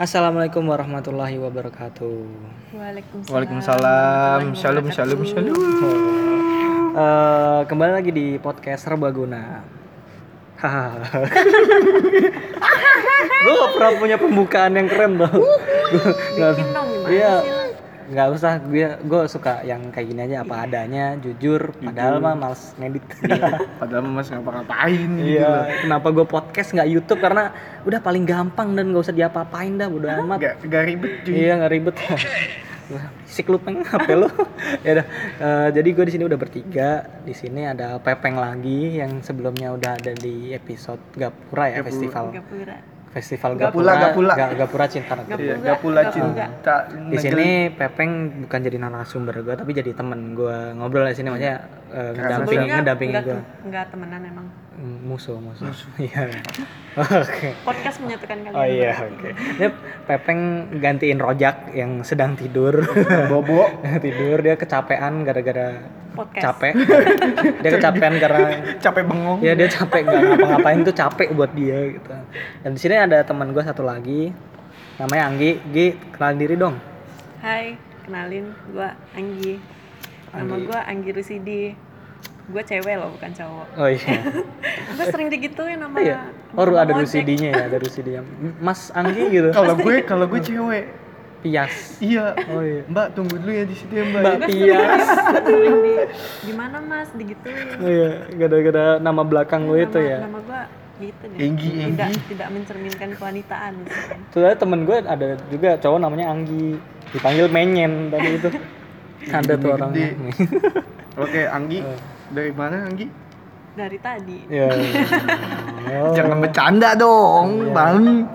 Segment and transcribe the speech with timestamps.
[0.00, 2.24] Assalamualaikum warahmatullahi wabarakatuh.
[2.72, 3.28] Waalaikumsalam.
[3.36, 4.40] Waalaikumsalam.
[4.56, 5.60] Shalom, shalom, shalom.
[6.96, 9.60] Eh, kembali lagi di podcast Serbaguna.
[10.56, 11.04] Hahaha.
[13.44, 15.28] gue gak pernah punya pembukaan yang keren loh.
[16.32, 17.59] Bikin dong Iya.
[18.10, 18.12] Lo?
[18.12, 21.70] Nggak usah, gue gue suka yang kayak gini aja apa adanya, jujur.
[21.78, 23.06] Padahal mah males ngedit.
[23.78, 25.38] Padahal mas ngapa-ngapain gitu.
[25.38, 25.86] Iya.
[25.86, 27.54] Kenapa gue podcast nggak YouTube karena
[27.86, 30.38] udah paling gampang dan nggak usah diapa-apain dah, bodo amat.
[30.42, 31.32] Gak, gak ribet cuy.
[31.38, 31.94] Iya nggak ribet.
[33.30, 34.26] Sik lu peng HP lu.
[34.82, 35.06] ya udah.
[35.38, 37.06] eh, jadi gue di sini udah bertiga.
[37.22, 41.86] Di sini ada Pepeng lagi yang sebelumnya udah ada di episode Gapura ya Gapura.
[41.86, 42.24] festival.
[42.34, 42.78] Gapura.
[43.10, 44.02] Festival Gapula, Gapura.
[44.06, 44.34] Gapula.
[44.34, 45.42] Ga- Gapura Cinta Negeri.
[45.42, 46.02] Iya, pula gapula.
[46.06, 46.74] cinta.
[47.10, 48.10] Di sini Pepeng
[48.46, 51.58] bukan jadi narasumber gue tapi jadi temen gue ngobrol di sini maksudnya
[51.90, 53.36] eh, ngedampingin ngedampingin gue
[53.66, 54.46] nggak temenan emang.
[54.78, 55.66] Musuh musuh.
[55.98, 56.30] Iya.
[56.94, 57.54] Oke.
[57.66, 58.54] Podcast menyatukan kalian.
[58.54, 59.30] Oh iya, oke.
[59.30, 59.66] Ini
[60.06, 60.40] Pepeng
[60.78, 62.86] gantiin Rojak yang sedang tidur.
[63.30, 63.66] bobo.
[64.04, 65.82] tidur dia kecapean gara-gara
[66.14, 66.42] Podcast.
[66.42, 66.72] capek.
[67.62, 68.46] dia kecapean karena
[68.82, 69.38] Capek bengong.
[69.46, 72.10] ya dia capek nggak ngapa-ngapain tuh capek buat dia gitu.
[72.66, 74.34] Dan di sini ada teman gue satu lagi
[75.00, 75.50] namanya Anggi.
[75.72, 76.76] Gi, kenalin diri dong.
[77.40, 77.72] Hai,
[78.04, 79.56] kenalin gua Anggi.
[80.36, 81.72] Nama gua Anggi Rusidi.
[82.50, 83.66] Gua cewek loh, bukan cowok.
[83.78, 84.14] Oh iya.
[84.98, 86.18] Gua sering digituin sama iya.
[86.58, 87.02] Oh ada sama ojek.
[87.06, 88.22] Rusidinya ya, ada Rusidinya.
[88.58, 89.48] Mas Anggi gitu.
[89.58, 90.84] Kalau gue, kalau gue cewek.
[91.40, 91.96] Pias.
[92.04, 92.36] Iya.
[92.52, 92.84] Oh iya.
[92.84, 94.22] Mbak tunggu dulu ya di situ ya mbak.
[94.22, 95.06] Mbak Pias.
[95.48, 95.94] Sering di
[96.44, 97.66] gimana Mas digituin.
[97.80, 100.18] Oh iya, gara-gara nama belakang gue itu nama, ya.
[100.20, 100.60] Nama gua
[101.00, 101.38] gitu deh.
[101.40, 102.20] Enggi, tidak Enggi.
[102.28, 104.00] tidak mencerminkan kewanitaan gitu.
[104.36, 106.76] Soalnya temen gue ada juga cowok namanya Anggi
[107.16, 108.48] dipanggil Menyen tadi itu
[109.32, 110.08] ada tuh orangnya.
[111.16, 111.80] Oke, Anggi.
[112.30, 113.06] Dari mana Anggi?
[113.70, 114.38] Dari tadi.
[114.50, 116.14] ya oh.
[116.16, 118.26] Jangan bercanda dong, bang.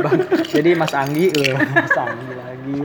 [0.00, 0.18] Bang,
[0.54, 2.78] jadi Mas Anggi eh, Mas Anggi lagi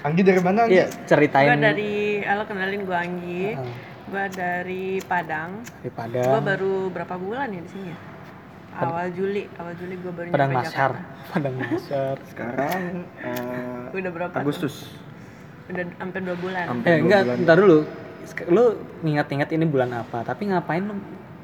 [0.00, 0.78] Anggi dari mana Anggi?
[0.78, 3.54] iya ceritain Gua dari halo kenalin gua Anggi.
[3.54, 3.74] Heeh.
[4.06, 5.62] Gua dari Padang.
[5.82, 7.98] di Gua Padang baru berapa bulan ya di sini ya?
[8.70, 11.30] Awal Juli, awal Juli gua baru Padang nyampe Masyar Jakarta.
[11.30, 12.82] Padang Masyar Sekarang
[13.20, 14.32] eh, Udah berapa?
[14.32, 14.40] tuh?
[14.40, 14.74] Agustus.
[15.66, 16.64] Udah hampir dua bulan.
[16.66, 17.38] Hampir eh dua enggak bulan.
[17.42, 17.78] ntar dulu
[18.48, 18.64] lu
[19.04, 20.94] ngingat-ingat ini bulan apa tapi ngapain lu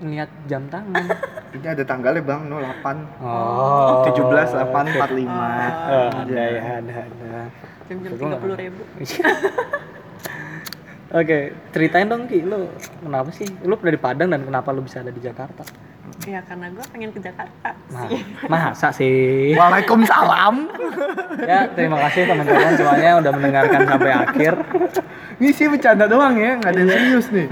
[0.01, 1.07] ngeliat jam tangan
[1.57, 7.49] Ini ada tanggalnya bang, 08 oh 17 8 45 Oh, ada ya ada ada
[7.87, 8.83] Jam-jam Gua tiga puluh ribu.
[11.17, 12.67] Oke, ceritain dong Ki, lu
[12.99, 13.47] kenapa sih?
[13.63, 15.63] Lu dari Padang dan kenapa lu bisa ada di Jakarta?
[16.27, 17.79] Ya karena gua pengen ke Jakarta.
[17.95, 18.11] Nah,
[18.51, 19.55] masa sih?
[19.55, 20.55] Waalaikumsalam
[21.47, 24.53] ya, terima kasih teman-teman semuanya udah mendengarkan sampai akhir.
[25.37, 27.49] Ini sih bercanda doang ya, nggak ada yang serius nih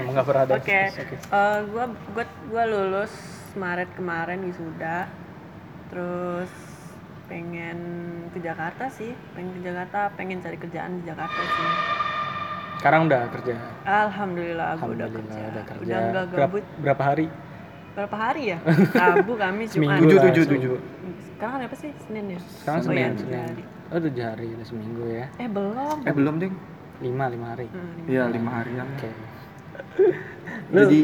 [0.00, 0.54] Emang gak pernah ada.
[0.58, 3.12] Oke, eh, gua gua gua lulus
[3.54, 5.06] Maret kemarin wisuda.
[5.86, 6.50] Terus
[7.26, 7.78] pengen
[8.30, 11.68] ke Jakarta sih, pengen ke Jakarta, pengen cari kerjaan di Jakarta sih.
[12.78, 13.54] Sekarang udah kerja.
[13.84, 15.42] Alhamdulillah aku udah Alhamdulillah kerja.
[15.46, 15.82] udah kerja.
[15.84, 16.64] Udah enggak Berapa, gabut.
[16.82, 17.26] berapa hari?
[17.90, 18.58] Berapa hari ya?
[19.04, 19.98] Rabu, Kamis, Jumat.
[19.98, 20.74] Seminggu Tujuh, tujuh, tujuh.
[21.28, 21.90] Sekarang apa sih?
[22.02, 22.40] Senin ya?
[22.58, 23.20] Sekarang Oh Senin, iya, Senin.
[23.20, 23.62] tujuh hari.
[23.90, 25.26] Oh, tujuh hari, udah seminggu ya.
[25.36, 25.96] Eh belum.
[26.02, 26.54] Eh belum ding
[27.00, 27.66] Lima, lima hari.
[27.66, 28.06] Hmm, lima.
[28.06, 29.08] Iya lima harian Oke.
[30.70, 31.00] Lu Jadi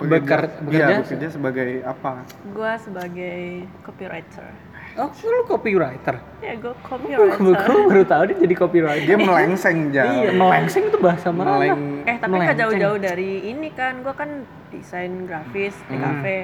[0.00, 2.12] bekerja, bekerja iya, bekerja sebagai apa?
[2.50, 3.38] Gua sebagai
[3.82, 4.46] copywriter.
[4.94, 6.16] Oh, lu copywriter?
[6.38, 7.66] Ya, gue Gue copywriter.
[7.84, 9.04] baru tahu dia jadi copywriter.
[9.04, 11.58] Dia melengseng Iya, jauh melengseng itu bahasa mana?
[11.58, 14.30] Meleng Eh tapi nggak jauh-jauh dari ini kan, gue kan
[14.70, 16.04] desain grafis di Hmm.
[16.04, 16.38] kafe,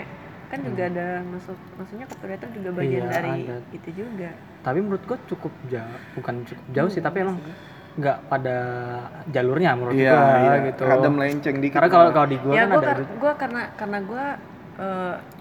[0.46, 3.56] kan juga ada masuk, maksudnya copywriter juga bagian Iya, dari ada.
[3.70, 4.30] itu juga.
[4.60, 7.38] Tapi menurut gue cukup jauh, bukan cukup jauh sih, tapi emang
[8.00, 8.56] nggak pada
[9.28, 10.52] jalurnya menurut Iya, gua iya.
[10.66, 10.82] gitu.
[10.82, 13.98] Rada melenceng dikit Karena kalau kalau di gua ya kan gue ada gua karena karena
[14.00, 14.24] gue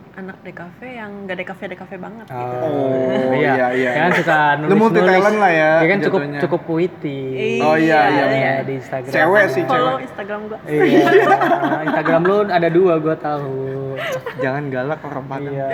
[0.09, 2.55] anak DKV yang nggak DKV DKV banget gitu.
[2.59, 4.17] Oh, iya, iya, Kan iya.
[4.19, 6.39] suka nulis Lu multi talent lah ya, Dia kan cukup jatuhnya.
[6.43, 7.61] cukup puitis.
[7.63, 9.13] Oh iya, iya, Iya, di Instagram.
[9.15, 10.03] Cewek sih, Follow cewek.
[10.03, 10.59] Instagram gue.
[10.67, 11.05] Iya.
[11.87, 13.95] Instagram lu ada dua gua tahu.
[14.43, 15.67] Jangan galak orang Padang Iya.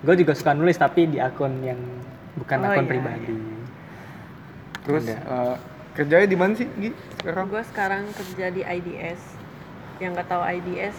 [0.00, 1.80] Gue juga suka nulis tapi di akun yang
[2.40, 3.34] bukan Oh, akun iya, pribadi.
[4.80, 5.60] Terus Ada.
[5.92, 6.90] Kerjanya di mana sih Gi
[7.20, 7.46] sekarang?
[7.48, 9.20] Gue sekarang kerja di IDS.
[10.00, 10.96] Yang nggak tahu IDS,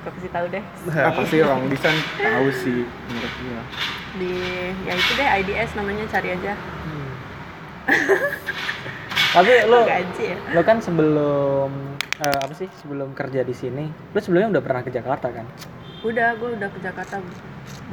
[0.00, 0.64] gue kasih tahu deh.
[0.96, 3.62] Apa sih orang desain tahu sih menurut gua.
[4.16, 4.32] Di
[4.88, 6.52] ya itu deh IDS namanya cari aja.
[6.56, 7.10] Hmm.
[9.30, 10.36] Tapi Gaji ya.
[10.58, 11.70] lo kan sebelum
[12.18, 15.46] eh, apa sih sebelum kerja di sini lo sebelumnya udah pernah ke Jakarta kan
[16.00, 17.20] Udah, gue udah ke Jakarta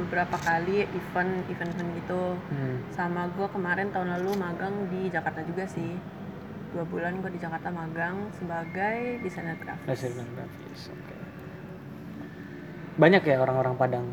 [0.00, 2.22] beberapa kali event event event gitu.
[2.40, 2.88] hmm.
[2.90, 5.92] Sama gue kemarin tahun lalu magang di Jakarta juga sih.
[6.68, 9.88] Dua bulan gue di Jakarta magang sebagai desainer grafis.
[9.88, 11.14] Desainer grafis oke
[12.98, 14.06] banyak ya orang-orang Padang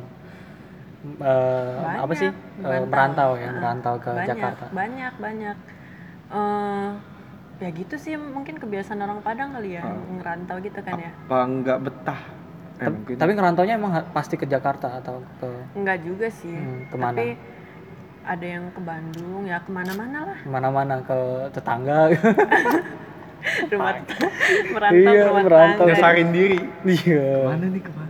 [1.17, 2.29] eh, apa sih
[2.61, 5.57] Eh, merantau ya merantau ke banyak, Jakarta Banyak, banyak.
[6.29, 6.89] Eh,
[7.55, 9.97] ya gitu sih mungkin kebiasaan orang Padang kali ya, Oh.
[10.15, 11.11] ngerantau gitu kan ya.
[11.25, 12.21] Apa nggak betah?
[12.75, 13.15] Eh, mungkin.
[13.15, 16.51] tapi ngerantaunya emang pasti ke Jakarta atau ke Enggak juga sih.
[16.51, 17.15] Hmm, ke mana?
[17.15, 17.27] Tapi
[18.25, 20.37] ada yang ke Bandung, ya ke mana-mana lah.
[20.43, 21.17] mana-mana ke
[21.51, 22.09] tetangga
[23.71, 23.93] Rumah
[24.73, 25.77] merantau Iya, rumah merantau.
[25.79, 25.91] tangga.
[25.91, 26.59] ngesarin diri.
[26.83, 28.03] iya Mana nih ke mana?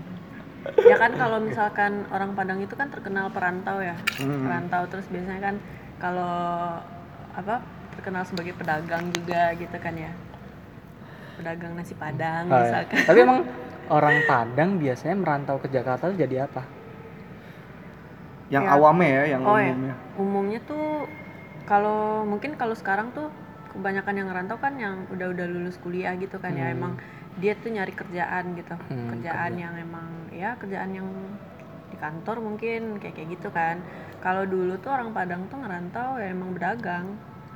[0.78, 4.44] ya kan kalau misalkan orang Padang itu kan terkenal perantau ya Hmm.
[4.44, 5.56] perantau terus biasanya kan
[5.98, 6.36] kalau
[7.32, 10.12] apa terkenal sebagai pedagang juga gitu kan ya
[11.36, 12.64] pedagang nasi Padang Oh, iya.
[12.66, 13.40] misalkan tapi emang
[13.94, 16.64] orang Padang biasanya merantau ke Jakarta tuh jadi apa
[18.54, 18.74] Yang Ya.
[18.78, 19.96] awamnya ya, yang oh ya umumnya.
[20.16, 21.10] umumnya tuh
[21.66, 23.34] kalau mungkin kalau sekarang tuh
[23.74, 26.76] kebanyakan yang ngerantau kan yang udah-udah lulus kuliah gitu kan ya Hmm.
[26.78, 26.94] emang
[27.36, 29.64] dia tuh nyari kerjaan gitu Hmm, kerjaan kerja.
[29.66, 31.08] yang emang ya kerjaan yang
[31.90, 33.82] di kantor mungkin kayak kayak gitu kan
[34.22, 37.08] kalau dulu tuh orang Padang tuh ngerantau ya emang berdagang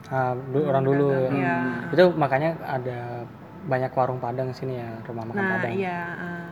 [0.09, 1.38] Ah, du- orang dulu Berdagang, ya.
[1.38, 1.57] iya.
[1.94, 3.00] itu makanya ada
[3.69, 6.50] banyak warung Padang sini ya rumah makan nah Padang iya eh,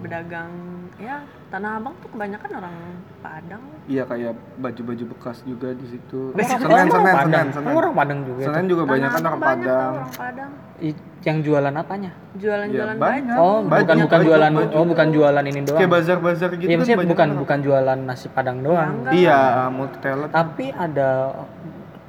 [0.00, 0.52] berdagang
[0.96, 1.18] ya
[1.50, 2.76] Tanah Abang tuh kebanyakan orang
[3.18, 6.30] Padang Iya kayak baju-baju bekas juga di situ.
[6.30, 7.26] Orang- Senen, orang Senen, Padang.
[7.26, 7.72] Senen, Senen.
[7.74, 9.92] Orang Padang juga Senen juga banyak kan orang banyak Padang.
[9.92, 10.50] orang Padang
[10.80, 13.36] I- yang jualan apanya jualan-jualan Ya, banyak banyak.
[13.36, 14.72] oh Baju, bukan bukan baju, jualan baju.
[14.72, 17.40] oh bukan jualan ini doang Kayak bazar-bazar gitu Iya, banyak bukan orang.
[17.40, 18.94] bukan jualan nasi Padang doang.
[19.10, 20.30] Iya, multi talent.
[20.30, 21.08] Tapi ada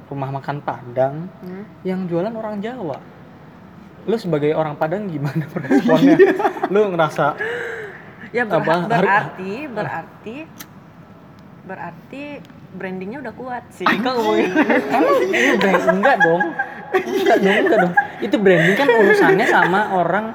[0.06, 1.64] rumah makan Padang Hmm.
[1.82, 2.96] yang jualan orang Jawa.
[4.02, 6.16] Lu sebagai orang Padang gimana responnya?
[6.68, 7.36] Lu ngerasa
[8.32, 8.88] Ya ber- Apa?
[8.88, 10.36] berarti berarti
[11.62, 12.24] berarti
[12.72, 13.84] brandingnya udah kuat sih.
[13.84, 14.50] Kok ngomongin
[14.88, 16.42] emang itu brand enggak dong?
[16.92, 17.92] Enggak dong, enggak dong.
[18.18, 20.26] Itu branding kan urusannya sama orang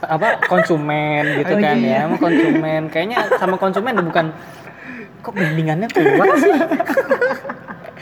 [0.00, 1.90] apa konsumen gitu Oh, kan iya.
[1.92, 2.82] ya, sama konsumen.
[2.88, 4.26] Kayaknya sama konsumen bukan
[5.20, 6.52] kok brandingannya kuat sih?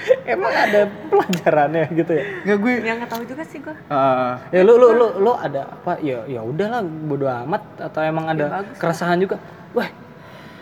[0.29, 2.25] Emang ada pelajarannya gitu ya?
[2.43, 2.75] Nggak gue.
[2.81, 3.75] yang nggak tahu juga sih gua.
[3.75, 8.27] eh, ya lu lu lu lu ada apa ya ya udahlah bodo amat atau emang
[8.27, 8.81] ada Ya, bagus lah.
[8.81, 9.37] keresahan juga
[9.71, 9.89] wah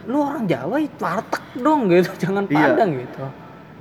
[0.04, 2.70] lu orang Jawa itu warteg dong gitu jangan Iya.
[2.70, 3.24] Padang gitu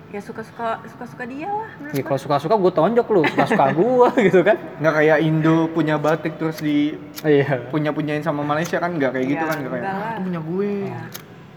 [0.07, 1.67] Ya suka-suka suka-suka dia lah.
[1.91, 6.35] ya kalau suka-suka gue tonjok lu suka-suka gua gitu kan nggak kayak Indo punya batik
[6.35, 9.85] terus di iya punya punyain sama Malaysia kan nggak kayak gitu Iya, kan nggak kayak.
[9.85, 11.01] "Ah, punya gue Ya.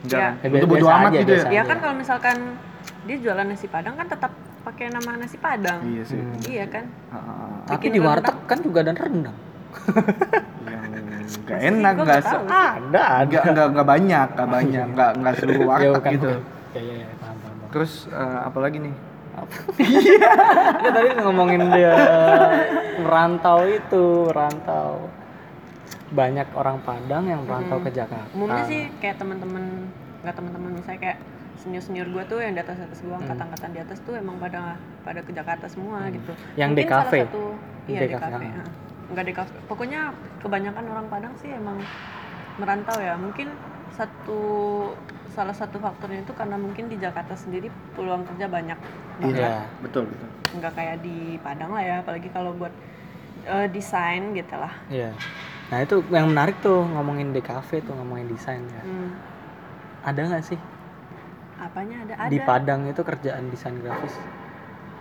[0.00, 0.30] enggak Ya.
[0.32, 2.36] kan Ya, itu bodo amat aja, gitu ya Ya kan kalau misalkan
[3.04, 5.80] dia jualan nasi Padang kan tetap pakai nama nasi Padang.
[5.84, 6.36] iya sih Hmm.
[6.44, 6.84] Iya kan?
[7.08, 7.64] Ah.
[7.66, 8.46] tapi di warteg rendang.
[8.46, 9.36] kan juga ada rendang
[10.68, 10.82] yang
[11.44, 16.04] nggak enak nggak ada nggak nggak nggak banyak nggak banyak nggak nggak seluruh ya warteg
[16.14, 17.68] gitu ya ya, ya paham paham, paham.
[17.70, 18.94] terus eh, apa lagi nih
[19.38, 20.34] Ya,
[20.90, 21.94] tadi ngomongin dia
[22.98, 25.06] merantau itu merantau
[26.10, 27.86] banyak orang Padang yang merantau Hmm.
[27.86, 29.86] ke Jakarta Umumnya sih kayak teman-teman
[30.20, 31.18] nggak teman-teman misalnya kayak
[31.58, 34.78] senior senior gue tuh yang di atas atas gue angkatan-angkatan di atas tuh emang pada
[35.02, 36.32] pada ke Jakarta semua gitu.
[36.54, 37.18] Yang Mungkin di kafe?
[37.18, 37.44] Salah satu,
[37.90, 38.60] iya Di kafe, ah.
[38.62, 38.68] ah.
[39.10, 39.54] Enggak di kafe.
[39.66, 40.00] Pokoknya
[40.40, 41.82] kebanyakan orang Padang sih emang
[42.62, 43.18] merantau ya.
[43.18, 43.50] Mungkin
[43.92, 44.40] satu
[45.34, 47.68] salah satu faktornya itu karena mungkin di Jakarta sendiri
[47.98, 48.78] peluang kerja banyak.
[49.18, 49.66] Iya.
[49.82, 52.72] betul betul Enggak kayak di Padang lah ya, apalagi kalau buat
[53.46, 54.72] eh, desain gitu lah.
[54.86, 55.10] Iya.
[55.68, 58.82] Nah itu yang menarik tuh ngomongin di cafe tuh ngomongin desain ya.
[58.86, 59.10] Hmm.
[60.06, 60.58] Ada nggak sih
[61.58, 62.14] Apanya ada?
[62.16, 62.30] Ada.
[62.30, 64.14] di Padang itu kerjaan desain grafis?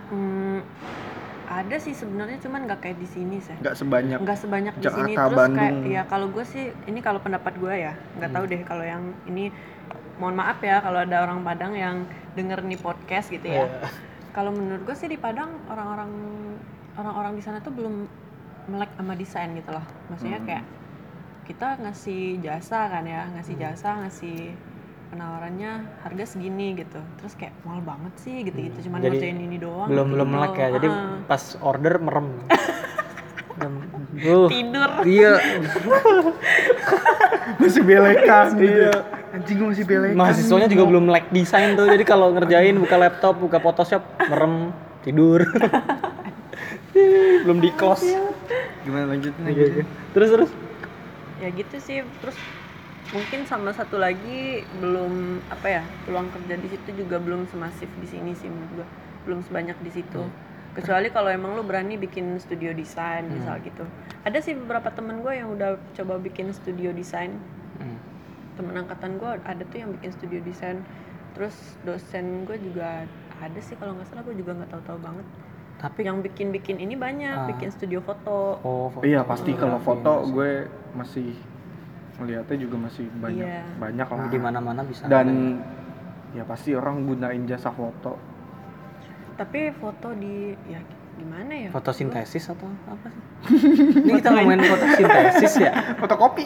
[0.08, 0.60] Hmm,
[1.48, 5.12] ada sih sebenarnya cuman nggak kayak di sini sih nggak sebanyak nggak sebanyak di sini
[5.12, 5.84] terus kayak Bandung.
[5.86, 9.48] ya kalau gue sih ini kalau pendapat gue ya nggak tahu deh kalau yang ini
[10.16, 12.04] mohon maaf ya kalau ada orang Padang yang
[12.34, 13.88] denger nih podcast gitu ya Iya.
[14.30, 16.10] kalau menurut gue sih di Padang orang-orang
[16.94, 18.04] orang-orang di sana tuh belum
[18.68, 20.46] melek sama desain gitu loh maksudnya Hmm.
[20.46, 20.64] kayak
[21.44, 24.52] kita ngasih jasa kan ya ngasih jasa ngasih
[25.08, 29.56] penawarannya harga segini gitu terus kayak mahal banget sih gitu gitu cuman Jadi ngerjain ini
[29.56, 30.68] doang belum gitu belum melek ya.
[30.74, 31.18] Jadi Ah.
[31.24, 32.28] pas order merem.
[33.58, 33.90] Belum-
[34.22, 35.32] uh, tidur iya.
[37.58, 38.92] masih belekan gitu Iya.
[39.28, 41.84] anjing gue masih belekan Mahasiswanya juga belum melek desain tuh.
[41.84, 44.70] Jadi kalau ngerjain buka laptop, buka Photoshop, merem,
[45.02, 45.42] tidur.
[47.42, 48.06] belum di close.
[48.82, 49.84] gimana lanjutnya Iya, iya.
[50.10, 50.50] Terus terus.
[51.38, 52.34] ya gitu sih terus
[53.08, 58.06] mungkin sama satu lagi belum apa ya peluang kerja di situ juga belum semasif di
[58.06, 58.86] sini sih menurut gua.
[59.24, 60.22] Belum sebanyak di situ.
[60.72, 63.82] Kecuali kalau emang lu berani bikin studio desain misal gitu.
[64.22, 67.34] Ada sih beberapa temen gue yang udah coba bikin studio desain.
[67.76, 67.98] Hmm.
[68.54, 70.82] temen angkatan gue ada tuh yang bikin studio desain.
[71.32, 73.06] Terus dosen gue juga
[73.38, 75.26] ada sih kalau nggak salah gue juga nggak tahu-tahu banget.
[75.78, 77.46] Tapi yang bikin-bikin ini banyak Ah.
[77.46, 78.58] bikin studio foto.
[78.60, 80.26] Oh, foto- iya pasti kalau fotografi.
[80.26, 80.50] foto gue
[80.92, 81.28] masih
[82.18, 83.62] melihatnya juga masih banyak Iya.
[83.78, 85.06] banyak lah di mana-mana bisa.
[85.06, 85.58] dan
[86.28, 88.20] Ya pasti orang gunain jasa foto.
[89.34, 90.76] Tapi foto di ya
[91.16, 91.70] gimana ya?
[91.72, 93.22] Fotosintesis atau apa sih?
[94.04, 95.72] Ini kita ngomongin fotosintesis ya?
[95.96, 96.44] Fotokopi.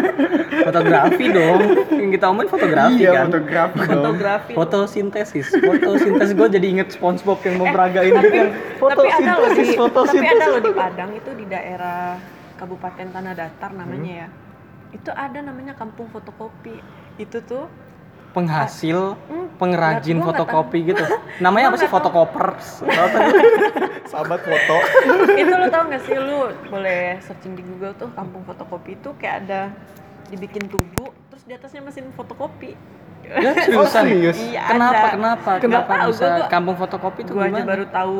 [0.64, 1.60] Fotografi dong.
[1.92, 3.26] Yang kita omongin fotografi iya, kan?
[3.28, 3.88] fotografi dong.
[3.92, 4.52] Fotografi.
[4.54, 5.46] Fotosintesis.
[5.54, 8.48] Fotosintesis gue jadi inget SpongeBob yang mau beragain gitu kan.
[8.80, 10.48] tapi ada loh di Fotosintesis, tapi ada fotosintesis.
[10.48, 12.16] loh di Padang itu di daerah
[12.56, 14.22] Kabupaten Tanah Datar namanya Hmm.
[14.24, 14.28] ya.
[14.92, 16.78] Itu ada namanya kampung fotokopi.
[17.16, 17.66] Itu tuh
[18.32, 21.04] Penghasil, Hmm, pengrajin gua nggak fotokopi gitu.
[21.44, 21.84] Namanya apa sih?
[21.86, 22.80] Fotokopers.
[24.08, 24.76] Sahabat foto.
[25.34, 29.36] itu lo tau gak sih lu boleh searching di Google tuh kampung fotokopi itu kayak
[29.42, 29.60] ada
[30.26, 32.72] dibikin tugu terus di atasnya mesin fotokopi.
[33.22, 34.00] Ya, seriusan.
[34.02, 34.36] serius?
[34.40, 35.06] Iya, Kenapa?
[35.12, 35.50] Kenapa?
[35.60, 37.68] Kenapa tahu, bisa gua- kampung fotokopi itu Gua aja gimana?
[37.68, 38.16] baru tahu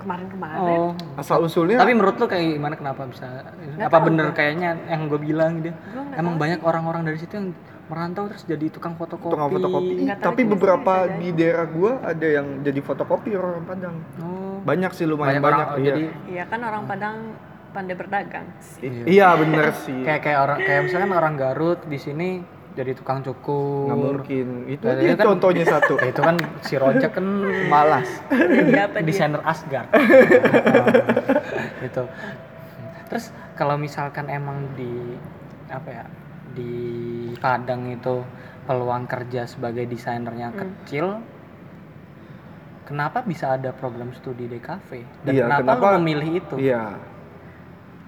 [0.00, 0.78] kemarin-kemarin.
[0.82, 0.92] Oh.
[1.14, 3.26] Asal usulnya Tapi menurut lo kayak gimana kenapa bisa
[3.70, 4.34] Nggak apa tahu bener gua.
[4.34, 5.70] kayaknya yang gue bilang gitu.
[5.70, 7.48] Nggak Emang tahu banyak orang-orang dari situ yang
[7.86, 9.30] merantau terus jadi tukang fotokopi.
[9.30, 9.94] tukang fotokopi.
[10.00, 13.96] Nggak tahu Tapi sih, beberapa di daerah gua ada yang jadi fotokopi orang Padang.
[14.18, 14.58] Oh.
[14.60, 15.68] Banyak sih lumayan Banyak orang banyak.
[15.68, 15.86] oh, iya.
[15.88, 17.16] jadi Iya kan orang Padang
[17.70, 18.46] pandai berdagang.
[18.80, 20.00] I- iya bener sih.
[20.00, 22.42] kayak kayak orang kayak misalkan orang Garut di sini
[22.80, 23.86] jadi tukang cukur.
[23.86, 24.46] Nggak mungkin.
[24.66, 25.94] Itu Nah, itu kan- contohnya satu.
[25.96, 27.26] Ya, itu kan si Rojak kan
[27.66, 28.08] Malas.
[28.30, 28.88] Dia?
[28.98, 29.92] desainer Asgard.
[31.84, 32.02] gitu.
[33.06, 35.18] Terus kalau misalkan emang di
[35.68, 36.04] apa ya
[36.50, 36.72] di
[37.36, 38.24] Padang itu
[38.64, 40.58] peluang kerja sebagai desainernya Hmm.
[40.60, 41.06] kecil,
[42.84, 44.90] kenapa bisa ada program studi DKV?
[45.22, 46.54] Dan Iya, kenapa, kenapa- lu memilih itu?
[46.56, 46.84] Iya.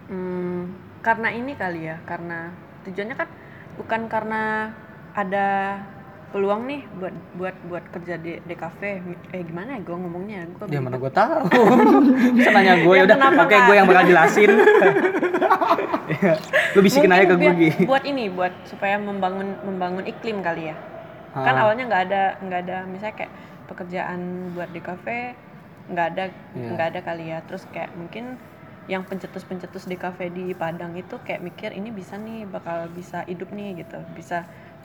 [0.06, 2.52] Hmm, karena ini kali ya, karena
[2.82, 3.28] tujuannya kan
[3.74, 4.72] bukan karena
[5.12, 5.78] ada
[6.28, 8.80] peluang nih buat buat buat kerja di DKV.
[9.30, 10.48] Eh gimana ya gue ngomongnya?
[10.50, 11.44] Gua Ya mana gue tahu.
[12.36, 13.16] Bisa nanya gue ya Ya, udah.
[13.18, 14.50] kenapa Oke, gue yang bakal jelasin.
[16.04, 16.34] Iya.
[16.74, 17.46] Lu bisikin aja ke gue.
[17.46, 20.76] Mungkin buat ini, buat supaya membangun membangun iklim kali ya.
[21.32, 21.64] Kan Ah.
[21.64, 23.32] awalnya nggak ada nggak ada misalnya kayak
[23.64, 24.20] pekerjaan
[24.52, 25.06] buat DKV
[25.88, 26.68] nggak ada Iya.
[26.68, 27.38] nggak ada kali ya.
[27.42, 28.36] Terus kayak mungkin
[28.84, 33.78] yang pencetus-pencetus DKV di Padang itu kayak mikir ini bisa nih bakal bisa hidup nih
[33.78, 33.98] gitu.
[34.12, 34.42] Bisa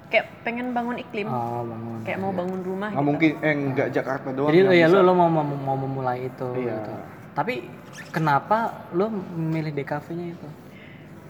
[0.07, 1.27] kayak pengen bangun iklim.
[1.27, 1.99] Oh, bangun.
[2.05, 3.09] kayak mau bangun rumah Nggak gitu.
[3.09, 4.49] mungkin eh enggak Jakarta doang.
[4.53, 5.05] Jadi ya lu, bisa.
[5.05, 6.77] lu mau, mau mau memulai itu Iya.
[6.77, 6.91] gitu.
[7.33, 7.53] Tapi
[8.09, 8.57] kenapa
[8.93, 10.47] lu memilih DKV-nya itu?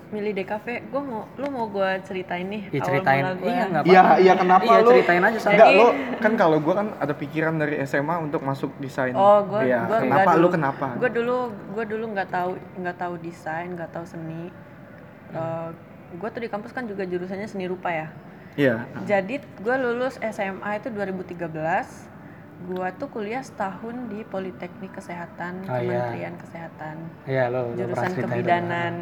[0.08, 3.22] Milih DKV, gue mau, lu mau gue ceritain nih Ya, awal ceritain.
[3.22, 3.44] mula gua.
[3.44, 4.16] Iya, Iya, apa-apa.
[4.18, 4.90] iya kenapa Iya, lu?
[4.90, 5.52] ceritain aja sama.
[5.52, 5.88] Enggak, lo
[6.18, 9.12] kan kalau gua kan ada pikiran dari SMA untuk masuk desain.
[9.12, 10.56] Oh, gue Iya, gua kenapa enggak lu dulu.
[10.56, 10.88] kenapa?
[10.96, 11.36] Gue dulu
[11.76, 14.48] gue dulu nggak tahu nggak tahu desain, nggak tahu seni.
[16.10, 18.08] gue tuh di kampus kan juga jurusannya seni rupa ya.
[18.56, 18.88] Iya.
[19.04, 22.07] Jadi gue lulus SMA itu 2013.
[22.60, 26.10] Gue tuh kuliah setahun di Politeknik Kesehatan Oh, iya.
[26.10, 26.96] Kementerian Kesehatan.
[27.24, 28.94] Iya, lu pernah Jurusan kebidanan.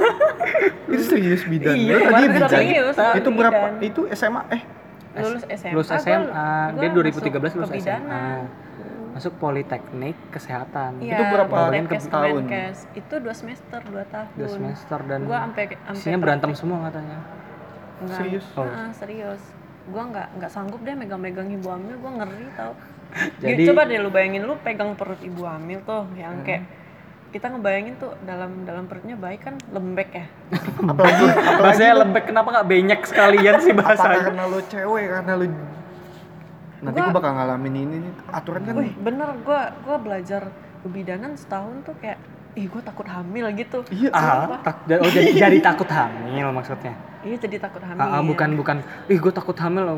[0.90, 1.74] Itu serius bidan.
[1.74, 2.50] Iya, Lu tadi bidan.
[2.50, 3.64] serius, Itu berapa?
[3.72, 3.72] bidan.
[3.80, 4.62] Itu SMA eh
[5.10, 5.72] Lulus SMA.
[5.74, 7.74] Lulus gua- SMA, gua dia 2013 masuk lulus SMA.
[7.74, 8.40] kebidanan.
[9.10, 10.90] Masuk Politeknik Kesehatan.
[11.02, 11.54] Iya, Itu berapa
[12.06, 12.44] tahun?
[12.46, 12.76] Kemenkes.
[12.94, 14.28] Itu dua semester, dua tahun.
[14.36, 17.18] Dua semester dan Gua sampai sampai isinya berantem semua katanya.
[18.00, 18.16] Enggak.
[18.16, 18.46] Serius?
[18.54, 18.64] Oh.
[18.64, 19.42] Heeh, serius.
[19.90, 22.72] Gua nggak nggak sanggup deh megang-megang ibu hamil, gua ngeri tau.
[23.42, 26.46] Jadi- Coba deh lu bayangin lu pegang perut ibu hamil tuh yang Hmm.
[26.46, 26.62] kayak
[27.30, 30.26] kita ngebayangin tuh dalam dalam perutnya bayi kan lembek ya.
[30.84, 34.20] apalagi apalagi Bahasanya lu- lembek kenapa nggak banyak sekalian sih apa bahasanya?
[34.24, 35.46] karena lu cewek karena lu
[36.80, 40.42] nanti Gua- gua bakal ngalamin ini nih aturan kan Wih, bener gua gua belajar
[40.80, 42.18] kebidanan setahun tuh kayak
[42.52, 43.78] ih gua takut hamil gitu.
[43.90, 46.94] iya Ah, tak, oh jadi jadi takut hamil maksudnya.
[47.20, 48.00] Iya jadi takut hamil.
[48.00, 48.76] Ah, ah, bukan bukan.
[49.12, 49.82] Ih, gue takut hamil.
[49.84, 49.96] loh.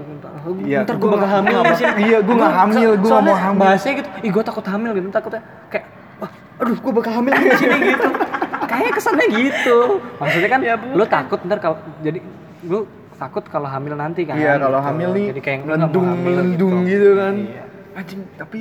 [0.66, 1.58] Iya, Ntar gue gua bakal hamil
[2.02, 3.60] iya, gua nggak hamil, soalnya mau hamil.
[3.62, 4.08] Bahasanya gitu.
[4.26, 5.06] Ih, gue takut hamil gitu.
[5.14, 5.84] Takutnya kayak,
[6.18, 8.08] wah, aduh, gue bakal hamil di sini gitu.
[8.66, 9.78] Kayaknya kesannya gitu.
[10.18, 12.18] Maksudnya kan, Ya, lu takut ntar kalau jadi
[12.62, 12.80] gue
[13.22, 14.34] takut kalau hamil nanti kan.
[14.34, 14.88] iya kalau gitu.
[14.90, 17.62] hamil nih jadi kayak gua nggak mau melendung melendung gitu, kan Iya.
[17.94, 18.60] anjing tapi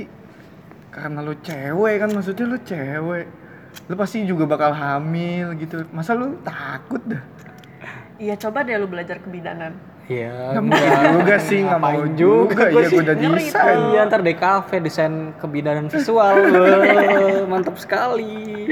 [0.94, 3.25] karena lu cewek kan maksudnya lu cewek
[3.89, 7.24] lu pasti juga bakal hamil gitu masa lu takut dah
[8.22, 9.74] Iya coba deh lu belajar kebidanan.
[10.06, 10.54] Iya.
[10.54, 13.80] nggak mungkin juga sih nggak mau Ngapain juga iya gua udah desain.
[13.90, 16.36] Iya, ntar DKV desain kebidanan visual.
[17.51, 18.70] Mantap sekali.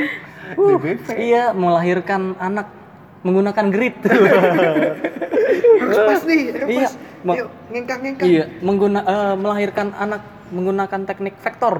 [0.53, 0.77] Uh,
[1.18, 2.70] iya, melahirkan anak
[3.25, 3.98] menggunakan grid.
[5.79, 6.94] harus pas nih Iya, pas
[7.25, 11.77] ma- yuk ngengkang ngengkang iya, mengguna eh, melahirkan anak menggunakan teknik vektor.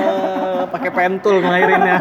[0.74, 1.96] Pakai pentul ngelahirinnya.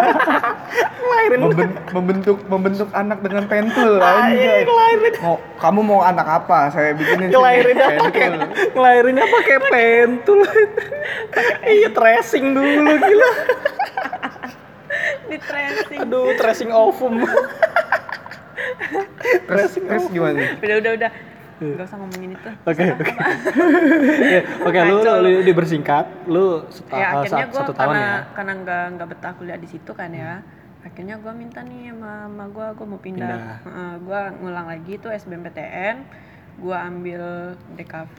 [0.95, 5.19] ngelahirin Memben- membentuk membentuk anak dengan pentul Iya, anjay.
[5.21, 8.49] mau kamu mau anak apa saya bikinin ngelahirinnya pakai pentul.
[8.73, 10.39] ngelahirinnya pakai pentul.
[11.63, 13.29] iya, tracing dulu gila.
[15.25, 15.99] Di tracing.
[16.01, 17.21] Aduh, tracing ovum.
[19.45, 20.49] terus terus gimana nih?
[20.57, 21.11] udah udah udah
[21.55, 22.49] Gak usah ngomongin itu.
[22.61, 23.11] Oke, oke.
[24.25, 28.17] Ya, Oke, lu, lu dibersingkat, lu seta- ya akhirnya gue satu tahun karena ya.
[28.35, 30.43] karena nggak nggak betah kuliah di situ kan ya
[30.81, 33.95] akhirnya gue minta nih sama, sama gue gue mau pindah, Pindah.
[33.97, 35.95] gue ngulang lagi tuh SBMPTN
[36.57, 37.23] gue ambil
[37.73, 38.17] DKV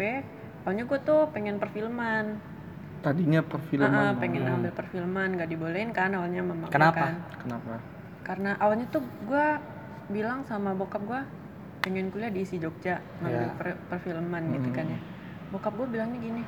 [0.60, 2.42] pokoknya gue tuh pengen perfilman
[2.98, 4.18] Tadinya Heeh, perfilman.
[4.18, 7.06] pengen ambil perfilman nggak dibolehin kan awalnya mama Kenapa?
[7.06, 7.14] kan.
[7.38, 7.74] Kenapa?
[8.24, 9.46] karena awalnya tuh gue
[10.08, 11.20] bilang sama bokap gue
[11.86, 13.54] pengen kuliah di isi Jogja ngambil Ya.
[13.54, 14.98] per- perfilman gitu kan ya
[15.48, 16.42] bokap gue bilangnya gini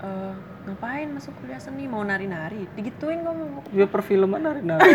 [0.00, 0.34] "Eh,
[0.66, 4.90] ngapain masuk kuliah seni mau nari-nari digituin gue mau Ya perfilman nari-nari.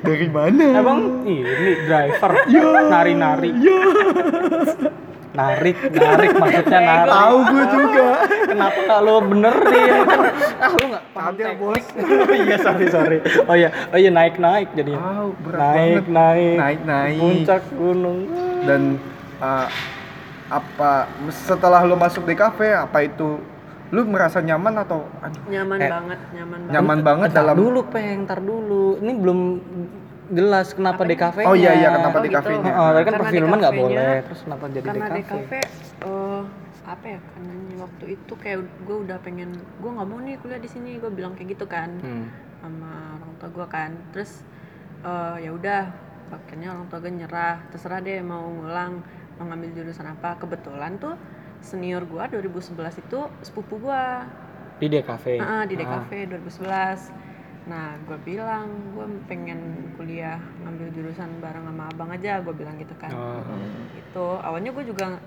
[0.00, 0.64] Dari mana?
[0.72, 1.44] Emang ini
[1.84, 2.32] driver
[2.88, 3.50] nari-nari.
[5.38, 7.10] Narik, narik maksudnya narik.
[7.14, 8.08] Tahu gue juga.
[8.44, 9.92] Kenapa nggak lo benerin?
[10.02, 10.20] Kan,
[10.64, 11.58] ah lu nggak paham Ada, teknik.
[11.62, 11.84] Bos.
[12.38, 13.18] Iya sorry sorry.
[13.46, 14.98] Oh iya, oh iya naik naik jadinya.
[14.98, 16.06] Tahu berat naik banget.
[16.10, 17.18] naik Naik naik.
[17.20, 18.18] puncak gunung.
[18.66, 18.82] Dan
[19.38, 19.66] uh,
[20.48, 20.92] apa
[21.30, 23.38] setelah lo masuk di kafe apa itu
[23.88, 28.26] lu merasa nyaman atau aduh nyaman Eh, banget nyaman banget nyaman banget dalam dulu peng,
[28.26, 28.98] ntar dulu.
[28.98, 29.38] Ini belum
[30.30, 31.42] jelas kenapa di kafe.
[31.42, 32.38] Oh iya iya kenapa Oh, di gitu.
[32.38, 32.72] kafenya?
[32.74, 34.14] Oh, tadi kan Karena perfilman nggak boleh.
[34.22, 35.58] Terus kenapa jadi karena di kafe?
[35.58, 35.60] kafe
[36.02, 36.42] eh,
[36.84, 40.66] apa ya karena waktu itu kayak gue udah pengen gue nggak mau nih kuliah di
[40.66, 42.26] sini gue bilang kayak gitu kan Hmm.
[42.58, 44.40] sama orang tua gue kan terus
[45.00, 45.82] eh, ya udah
[46.30, 49.04] akhirnya orang tua gue nyerah terserah deh mau ngulang
[49.36, 51.14] mau ngambil jurusan apa kebetulan tuh
[51.60, 54.04] senior gue 2011 itu sepupu gue
[54.78, 55.24] Di DKV.
[55.38, 55.78] Ah, di Ah.
[56.00, 57.10] DKV 2011
[57.68, 59.60] nah gue bilang gue pengen
[59.94, 63.44] kuliah ngambil jurusan bareng sama abang aja gue bilang gitu kan Oh.
[63.92, 65.20] itu awalnya gue juga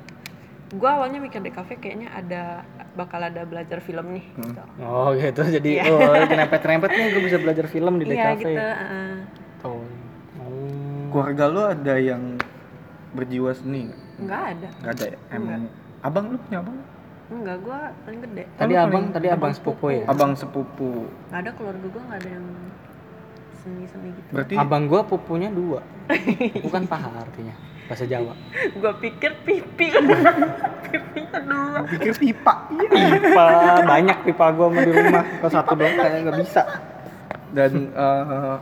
[0.72, 4.64] gue awalnya mikir DKV kayaknya ada bakal ada belajar film nih gitu.
[4.82, 5.84] Oh gitu jadi Iya.
[5.88, 8.40] oh nyerempet-nyerempet nih gue bisa belajar film di iya DKV.
[8.40, 9.16] gitu uh,
[9.62, 9.84] Tuh.
[10.40, 11.04] Oh.
[11.10, 12.40] keluarga lu ada yang
[13.12, 14.00] berjiwa seni nggak?
[14.22, 15.62] nggak ada nggak ada ya emang
[16.02, 16.78] abang lu punya abang
[17.34, 20.04] enggak gue paling gede Tadi abang, paling- tadi abang sepupu ya.
[20.06, 22.46] abang sepupu nggak ada keluarga gue nggak ada yang
[23.54, 25.86] seni seni gitu berarti Abang gua pupunya dua.
[26.60, 27.54] Bukan paha artinya
[27.86, 28.34] bahasa Jawa.
[28.82, 29.88] gue pikir pipi
[30.86, 33.48] pipinya dua pikir pipa Pipa
[33.86, 35.24] banyak pipa gua mah di rumah.
[35.38, 36.64] Kalau satu doang kayak nggak bisa.
[37.52, 38.58] dan eh,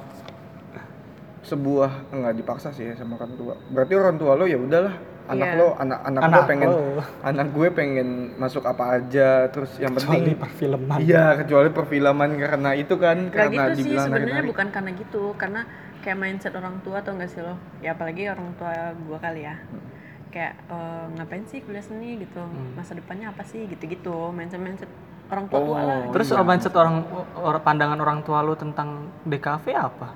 [1.41, 4.93] sebuah enggak dipaksa sih ya sama orang tua berarti orang tua lo ya udahlah
[5.29, 5.55] anak Iya.
[5.55, 6.79] lo anak anak, Anak lo pengen lo.
[7.29, 10.97] anak gue pengen masuk apa aja terus yang Kecuali penting perfilman.
[10.99, 15.61] iya kecuali perfilman karena itu kan Gak karena gitu sih sebenarnya bukan karena gitu karena
[15.99, 19.55] kayak mindset orang tua atau enggak sih lo ya apalagi orang tua gua kali ya
[20.27, 22.41] kayak eh, ngapain sih kuliah seni gitu
[22.73, 24.89] masa depannya apa sih gitu-gitu mindset mindset
[25.27, 26.41] orang tua tua lah Oh, Terus iya.
[26.41, 28.89] mindset orang or- pandangan orang tua lu tentang
[29.23, 30.09] DKV apa?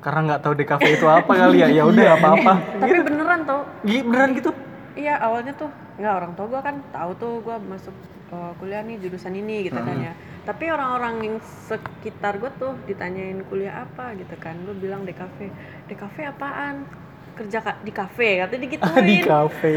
[0.00, 1.68] Karena nggak tahu DKV itu apa kali ya.
[1.68, 2.52] Ya udah nggak apa-apa.
[2.82, 4.50] tapi beneran tau Gi- Beneran gitu?
[4.98, 7.94] iya awalnya tuh nggak orang tua gua kan tahu tuh gua masuk
[8.32, 10.12] eh, kuliah nih jurusan ini gitu kan ya.
[10.40, 11.36] Tapi orang-orang yang
[11.68, 14.56] sekitar gua tuh ditanyain kuliah apa gitu kan.
[14.64, 15.38] Gua bilang DKV
[15.86, 16.88] DKV apaan
[17.32, 19.72] kerja ka- di kafe katanya digituin di kafe.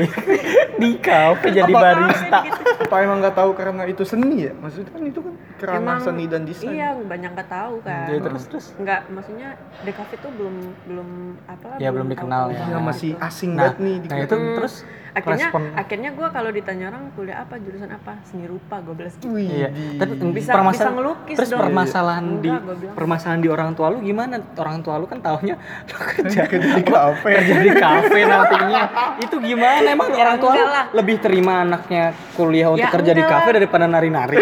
[0.76, 2.40] di kafe jadi Apa- barista.
[2.84, 6.24] apa emang nggak tahu karena itu seni ya maksudnya kan itu kan kerana Emang seni
[6.26, 8.04] dan desain Iya, banyak nggak tahu kan.
[8.06, 8.66] Jadi terus terus.
[8.76, 9.50] Nggak, maksudnya
[9.82, 11.10] DKV tuh belum belum
[11.46, 11.68] apa?
[11.78, 12.68] Ya, belum dikenal ya.
[12.68, 14.56] Iya, masih asing Nah, banget nih nah itu Hmm.
[14.58, 14.76] terus
[15.14, 15.62] Akhirnya, respon.
[15.74, 19.30] akhirnya gue kalau ditanya orang kuliah apa, jurusan apa, seni rupa, gue bilang gitu.
[19.30, 21.62] Wih, Iya, di- tapi Bisa- bisa ngelukis terus dong.
[21.62, 22.96] permasalahan di Enggak, gua bilang.
[22.96, 24.34] permasalahan di orang tua lu gimana?
[24.56, 25.56] Orang tua lu kan taunya
[25.88, 28.84] lu kerja kerja di kafe kerja di kafe nantinya.
[29.20, 29.88] Itu gimana?
[29.88, 30.86] Emang Ya, orang tua lu enggak lah.
[30.92, 33.56] lebih terima anaknya kuliah untuk Ya, kerja di enggak kafe lah.
[33.56, 34.38] daripada nari-nari?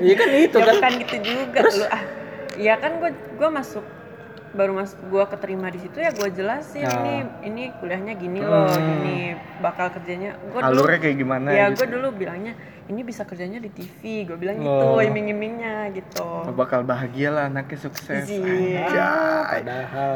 [0.00, 0.74] Iya kan itu ya kan.
[0.74, 2.02] bukan gitu juga lu ah.
[2.54, 3.84] Iya kan gue gua masuk
[4.50, 6.90] baru masuk gue keterima di situ ya gue jelasin Ya.
[6.92, 11.78] ini ini kuliahnya gini loh gini bakal kerjanya gue dulu alurnya kayak gimana ya gitu
[11.78, 12.54] gue dulu bilangnya
[12.86, 14.98] ini bisa kerjanya di TV gue bilang Oh.
[14.98, 18.82] gitu iming-imingnya gitu Oh, bakal bahagia lah anaknya sukses Iya.
[18.82, 19.62] Anjay.
[19.62, 20.14] Padahal,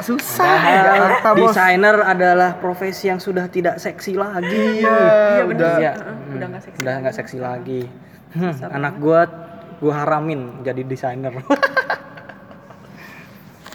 [0.00, 4.78] susah padahal Jakarta bos desainer adalah profesi yang sudah tidak seksi lagi.
[4.78, 4.94] iya
[5.32, 5.74] Iya, bener udah.
[5.76, 5.92] Iya.
[5.92, 7.80] Heeh, udah nggak seksi Udah lagi nggak seksi lagi.
[8.30, 9.20] Hmm, anak gua
[9.76, 11.34] gua haramin jadi desainer.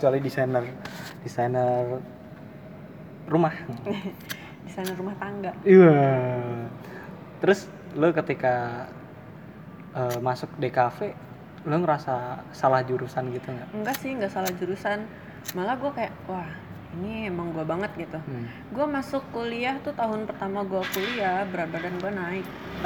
[0.06, 0.62] Kecuali desainer
[1.26, 1.98] desainer
[3.26, 3.50] rumah.
[4.70, 5.98] desainer rumah tangga Iya.
[7.42, 7.66] Terus
[7.98, 8.86] lu ketika
[9.98, 11.10] eh, masuk DKV
[11.66, 13.70] lu ngerasa salah jurusan gitu nggak?
[13.74, 15.10] enggak sih nggak salah jurusan
[15.58, 16.54] malah gue kayak wah
[16.96, 18.46] ini emang gue banget gitu Hmm.
[18.70, 22.46] gue masuk kuliah tuh tahun pertama gue kuliah berat badan gue naik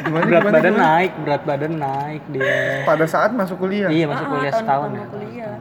[0.00, 0.86] gimana, berat gimana, badan gimana?
[0.86, 2.82] naik, berat badan naik dia.
[2.84, 5.04] pada saat masuk kuliah Iya masuk Ah, kuliah tahun setahun ya.
[5.08, 5.54] kuliah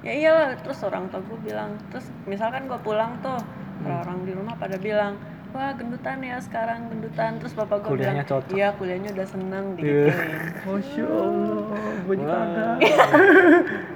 [0.00, 3.40] ya iyalah terus orang tua gue bilang terus misalkan gue pulang tuh
[3.80, 5.16] orang-orang di rumah pada bilang
[5.54, 8.50] wah gendutan ya sekarang gendutan terus bapak gue bilang Kuliahnya cocok.
[8.50, 10.30] iya kuliahnya udah seneng digituin
[10.64, 11.62] Masya Allah,
[12.02, 12.38] gue juga.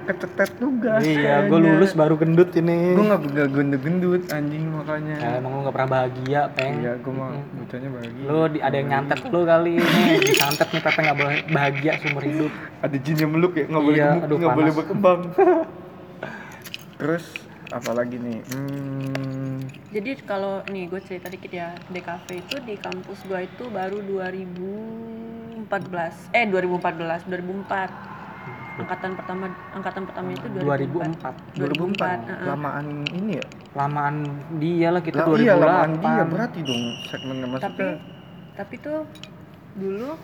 [0.06, 1.00] Kecetet tugas.
[1.02, 5.16] iya gue lulus baru gendut ini Gue gak gak gendut-gendut anjing makanya.
[5.16, 8.24] ya, emang lu gak pernah bahagia peng Iya, gue mah bocahnya bahagia.
[8.24, 12.22] lu di, ada yang nyantet lu kali ini disantet nih Pepe gak boleh bahagia seumur
[12.22, 15.20] hidup Ada jin yang meluk ya, nggak boleh Iya, aduh, nggak boleh berkembang.
[16.98, 17.24] Terus
[17.68, 18.40] apa lagi nih?
[18.48, 19.61] Hmm,
[19.92, 26.33] jadi kalau nih gue cerita dikit ya DKV itu di kampus gue itu baru 2014
[26.37, 28.16] eh 2014 2004
[28.78, 32.46] angkatan pertama angkatan pertama itu 2004 2004 2004 uh-uh.
[32.46, 33.44] lamaan ini ya?
[33.74, 34.22] lamaan
[34.62, 37.98] dia lah kita iya, 2008 lamaan dia berarti dong segmennya tapi maksudnya.
[38.54, 39.02] tapi tuh
[39.74, 40.14] dulu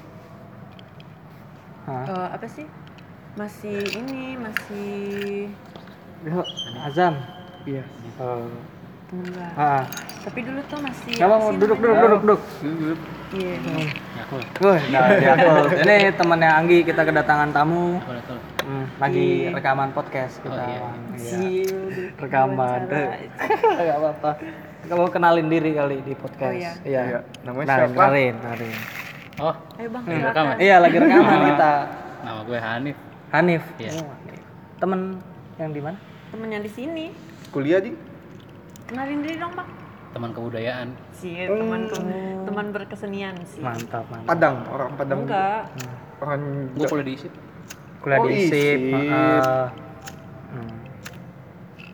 [1.85, 2.09] Hah?
[2.09, 2.65] eh, apa sih
[3.35, 5.51] masih ini masih
[6.25, 7.83] Iya.
[8.15, 8.49] Eh,
[9.05, 9.49] temen gua.
[9.55, 9.83] ah
[10.21, 12.09] tapi dulu tuh masih apa mau duduk duduk namanya?
[12.17, 12.95] duduk duduk Dulu
[13.35, 13.55] iya
[14.89, 15.67] nah, Yakul.
[15.79, 18.01] ini temannya Anggi kita kedatangan tamu
[18.65, 19.53] Hmm, lagi Iya.
[19.53, 20.89] rekaman podcast kita Oh, iya.
[21.13, 21.37] Iya.
[21.37, 21.79] Siu,
[22.17, 23.13] rekaman wawancara.
[23.77, 24.31] nggak apa-apa
[24.85, 26.73] kamu kenalin diri kali di podcast Oh, iya.
[26.83, 27.21] Iya.
[27.45, 27.93] Namanya nah, siapa?
[27.95, 28.73] kenalin kenalin
[29.37, 30.55] Oh, ayo bang Hmm, rekaman.
[30.59, 31.73] iya lagi rekaman kita
[32.21, 32.97] nama gue Hanif.
[33.31, 33.91] Hanif Iya.
[33.99, 34.09] Oh,
[34.79, 35.01] temen
[35.55, 35.99] yang di mana
[36.35, 37.15] temen yang di sini
[37.49, 37.95] Kuliah di?
[38.85, 39.71] kenalin diri dong bang
[40.11, 40.89] Teman kebudayaan.
[41.11, 41.91] sih teman
[42.43, 45.19] teman berkesenian sih mantap mantap Padang, orang Padang.
[45.23, 45.63] enggak
[46.19, 46.43] Orang
[46.75, 47.33] Gue kuliah di ISIP.
[47.99, 48.83] kuliah Oh, di ISIP ISIP.
[48.93, 49.65] heeh.
[50.51, 50.75] Hmm.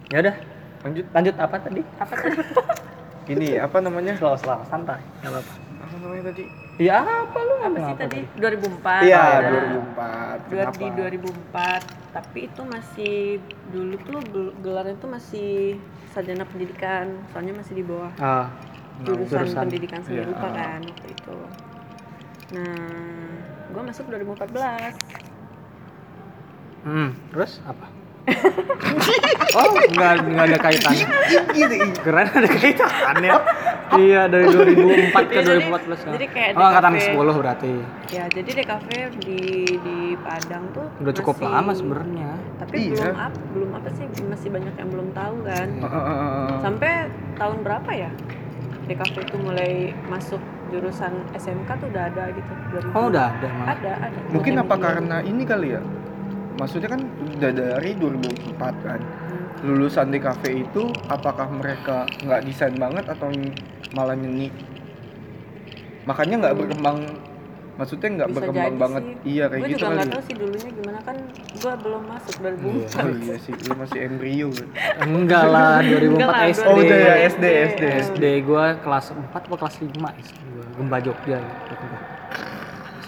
[0.08, 0.36] ya udah
[0.80, 2.32] lanjut lanjut apa tadi apa tuh
[3.32, 4.12] ini apa namanya?
[4.16, 6.44] slow slow santai nggak apa-apa Apa namanya tadi?
[6.80, 10.36] Ya apa lu apa sih Ngapa tadi 2004 Iya, Nah, 2004.
[10.42, 10.80] dua- Kenapa?
[10.80, 13.16] di 2004 tapi itu masih
[13.68, 15.76] dulu tuh gel- gelarnya tuh masih
[16.08, 18.48] sarjana pendidikan soalnya masih di bawah ah
[19.00, 19.62] jurusan, jurusan.
[19.62, 20.26] pendidikan seni Iya.
[20.26, 21.36] rupa kan waktu itu
[22.50, 23.30] nah
[23.68, 24.96] gue masuk 2014
[26.80, 27.92] Hmm, terus apa?
[29.56, 31.06] Oh, enggak enggak ada kaitannya.
[31.96, 33.32] Keren ada kaitannya.
[34.00, 34.70] iya, dari 2004
[35.26, 36.14] ke Iya, jadi- 2014.
[36.14, 37.06] jadi kayak oh, angkatan DKV.
[37.10, 37.72] 10 berarti.
[38.08, 39.40] ya jadi DKV di
[39.76, 42.30] di Padang tuh Udah cukup masih- lama sebenarnya.
[42.56, 42.94] tapi Iya.
[43.02, 46.48] belum up, belum apa sih masih banyak yang belum tahu kan Heeh.
[46.60, 46.92] sampai
[47.34, 48.10] tahun berapa ya
[48.84, 49.72] DKV itu mulai
[50.06, 52.94] masuk jurusan SMK tuh udah ada gitu 2000.
[52.94, 53.68] Oh, udah ada malah.
[53.74, 55.82] ada ada Mungkin apa karena ini kali ya?
[56.60, 57.02] Maksudnya kan
[57.40, 59.00] udah dari 2004 kan.
[59.00, 59.64] Hmm.
[59.64, 63.32] Lulusan di kafe itu apakah mereka nggak desain banget atau
[63.96, 64.52] malah nyeni?
[66.04, 66.98] Makanya nggak berkembang
[67.80, 69.02] maksudnya nggak berkembang banget.
[69.08, 69.40] sih.
[69.40, 69.96] Iya kayak gue gitu juga kali.
[69.96, 73.98] nggak tahu sih dulunya gimana kan gue belum masuk 2004 Oh iya sih, lu masih
[74.04, 74.68] embrio kan.
[75.08, 76.66] Enggak lah, 2004 Enggak lah, SD.
[76.68, 77.82] Oh udah ya 2004 SD SD.
[78.04, 80.64] SD gua kelas 4 atau kelas 5 SD gua.
[80.76, 81.69] Gemba Jogja gitu.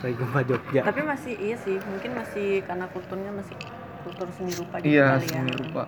[0.03, 0.81] Saya Gemba Jogja.
[0.83, 3.55] tapi masih iya sih mungkin masih karena kulturnya masih
[4.03, 5.83] kultur seni rupa gitu Iya, kali ya seni rupa.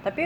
[0.00, 0.22] tapi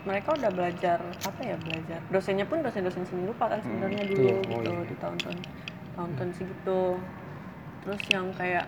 [0.00, 4.34] mereka udah belajar apa ya belajar dosennya pun dosen-dosen seni rupa kan sebenarnya dulu Iya,
[4.38, 4.86] oh gitu iya.
[4.86, 5.38] di tahun-tahun
[5.92, 6.80] tahun-tahun segitu
[7.80, 8.64] terus yang kayak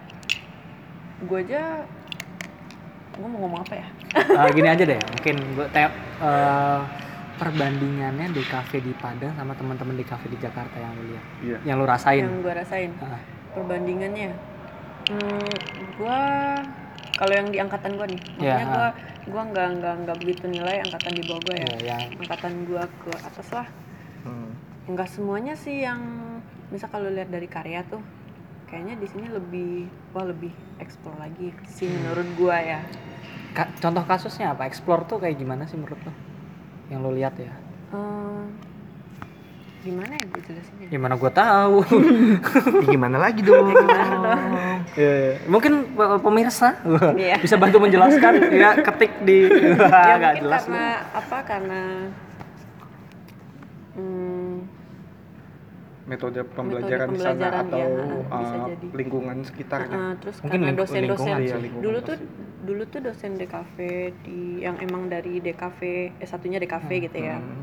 [1.22, 1.62] gue aja
[3.12, 5.88] gue mau ngomong apa ya Eh, gini aja deh, mungkin gua te-
[6.20, 6.80] eh,
[7.34, 11.58] perbandingannya di kafe di Padang sama teman-teman di kafe di Jakarta yang lu lihat, Iya.
[11.64, 12.20] yang lu rasain.
[12.20, 13.16] yang gue rasain Ah.
[13.54, 14.32] Perbandingannya
[15.08, 15.50] hmm,
[15.96, 16.20] gue
[17.12, 18.88] kalau yang di angkatan gue nih Iya, makanya gue
[19.22, 22.82] gue nggak nggak nggak begitu nilai angkatan di bawah gue ya Ya, yang angkatan gue
[23.04, 23.68] ke atas lah
[24.22, 24.54] Hmm.
[24.86, 25.98] nggak semuanya sih yang
[26.70, 27.98] bisa kalau lihat dari karya tuh
[28.70, 32.80] kayaknya di sini lebih wah lebih explore lagi sih menurut gua ya
[33.52, 34.64] Ka- contoh kasusnya apa?
[34.64, 36.12] Explore tuh kayak gimana sih menurut lo?
[36.88, 37.52] Yang lo lihat ya?
[39.82, 41.76] Gimana ya gue jelasinnya Gimana gua tahu?
[41.82, 43.66] Ya, gimana lagi dong?
[43.72, 45.14] gimana dong Ya,
[45.44, 46.78] mungkin pe- pemirsa
[47.12, 47.36] Iya.
[47.36, 49.74] bisa bantu menjelaskan ya ketik di ya
[50.20, 51.80] nggak mungkin jelas karena apa karena
[53.94, 54.54] hmm,
[56.02, 57.78] Metode pembelajaran di sana atau
[58.28, 59.96] bisa uh, lingkungan sekitarnya.
[59.96, 61.38] uh, terus Mungkin karena dosen-dosen.
[61.56, 62.08] Lingkungan dulu pasti.
[62.08, 62.16] tuh
[62.62, 63.76] dulu tuh dosen DKV
[64.20, 65.80] di yang emang dari DKV
[66.16, 67.62] eh satunya DKV gitu ya Hmm.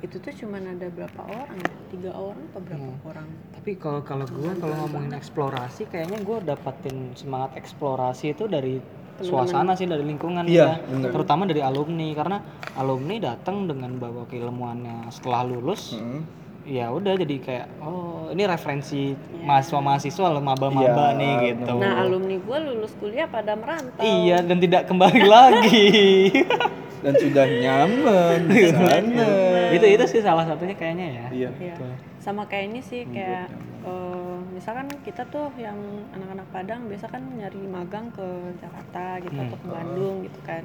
[0.00, 1.72] Itu tuh cuman ada berapa orang ya?
[1.88, 3.04] tiga orang atau berapa Hmm.
[3.04, 8.80] orang tapi kalau kalau gue kalau ngomongin eksplorasi kayaknya gue dapatin semangat eksplorasi itu dari
[9.18, 10.88] suasana sih dari lingkungan Iya, ya.
[10.88, 11.10] bener.
[11.10, 12.40] terutama dari alumni karena
[12.72, 16.24] alumni datang dengan bawa keilmuannya setelah lulus Hmm.
[16.62, 22.00] ya udah jadi kayak oh ini referensi mahasiswa mahasiswa loh maba-maba Iya, nih gitu Nah,
[22.00, 24.00] alumni gue lulus kuliah pada merantau.
[24.00, 25.88] iya dan tidak kembali lagi
[27.00, 29.26] Dan sudah nyaman di sana.
[29.70, 31.50] itu itu sih salah satunya kayaknya ya Iya.
[31.54, 31.74] Iya.
[31.74, 31.92] Betul.
[32.18, 33.48] Sama kayak ini sih kayak
[33.80, 35.78] eh, misalkan kita tuh yang
[36.10, 39.46] anak-anak Padang biasa kan nyari magang ke Jakarta gitu Hmm.
[39.46, 40.64] atau ke Bandung gitu kan.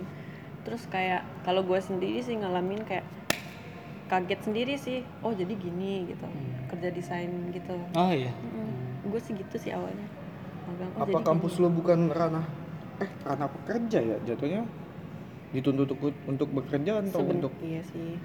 [0.62, 3.06] Terus kayak kalau gue sendiri sih ngalamin kayak
[4.06, 5.00] kaget sendiri sih.
[5.22, 6.26] Oh jadi gini gitu.
[6.26, 6.68] Hmm.
[6.68, 7.76] Kerja desain gitu.
[7.92, 8.34] oh iya
[9.04, 10.10] Gue sih gitu sih awalnya.
[10.66, 10.90] Magang.
[10.92, 11.62] Oh, Apa jadi kampus gini.
[11.62, 12.46] lo bukan ranah
[12.96, 14.66] eh ranah pekerja ya jatuhnya?
[15.52, 18.18] Dituntut untuk, untuk bekerja atau Seben- untuk iya sih.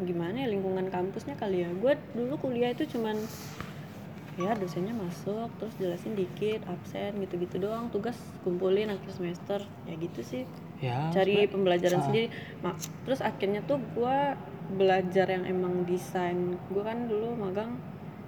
[0.00, 1.70] Gimana ya lingkungan kampusnya kali ya.
[1.72, 3.20] Gue dulu kuliah itu cuman
[4.38, 7.90] ya dosennya masuk terus jelasin dikit absen gitu-gitu doang.
[7.90, 9.60] Tugas kumpulin akhir semester.
[9.84, 10.42] Ya gitu sih.
[10.80, 12.04] Ya cari sebenarnya- pembelajaran Ah.
[12.04, 12.26] sendiri.
[12.60, 14.18] Ma- terus akhirnya tuh gue
[14.72, 16.38] belajar yang emang desain.
[16.68, 17.76] Gue kan dulu magang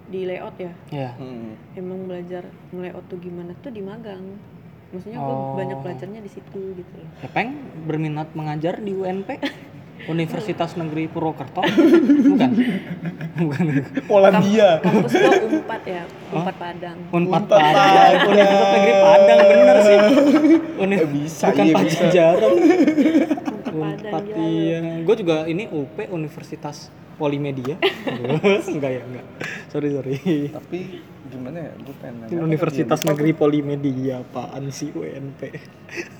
[0.04, 0.72] di layout ya.
[0.92, 1.16] Ya.
[1.16, 1.56] Hmm.
[1.72, 4.36] emang belajar layout tuh gimana tuh di magang
[4.92, 5.56] maksudnya gue Oh.
[5.56, 7.08] banyak belajarnya di situ gitu loh.
[7.20, 7.48] Epeng
[7.82, 9.28] berminat mengajar di UNP
[10.04, 11.62] Universitas Negeri Purwokerto?
[12.28, 12.50] Bukan.
[13.34, 13.64] Bukan.
[14.04, 14.78] Polandia.
[14.78, 16.98] kampus gue umpat ya umpat padang.
[17.08, 18.12] Unpad Unpad Padang.
[18.26, 19.98] Universitas Negeri Padang bener sih.
[20.76, 21.98] Uni Eh, bisa, bukan iya, bisa.
[22.02, 22.52] Pajajaran
[23.72, 24.42] Unpad gila lu.
[24.44, 26.76] iya gue juga ini UP Universitas
[27.14, 27.78] Polimedia.
[28.72, 29.26] Enggak ya enggak.
[29.68, 30.16] Sorry sorry.
[30.50, 30.80] Tapi
[31.32, 31.72] gimana ya?
[31.74, 33.10] Gue pengen nanya apa Universitas tadi ya?
[33.10, 35.40] Negeri Polimedia apaan sih UNP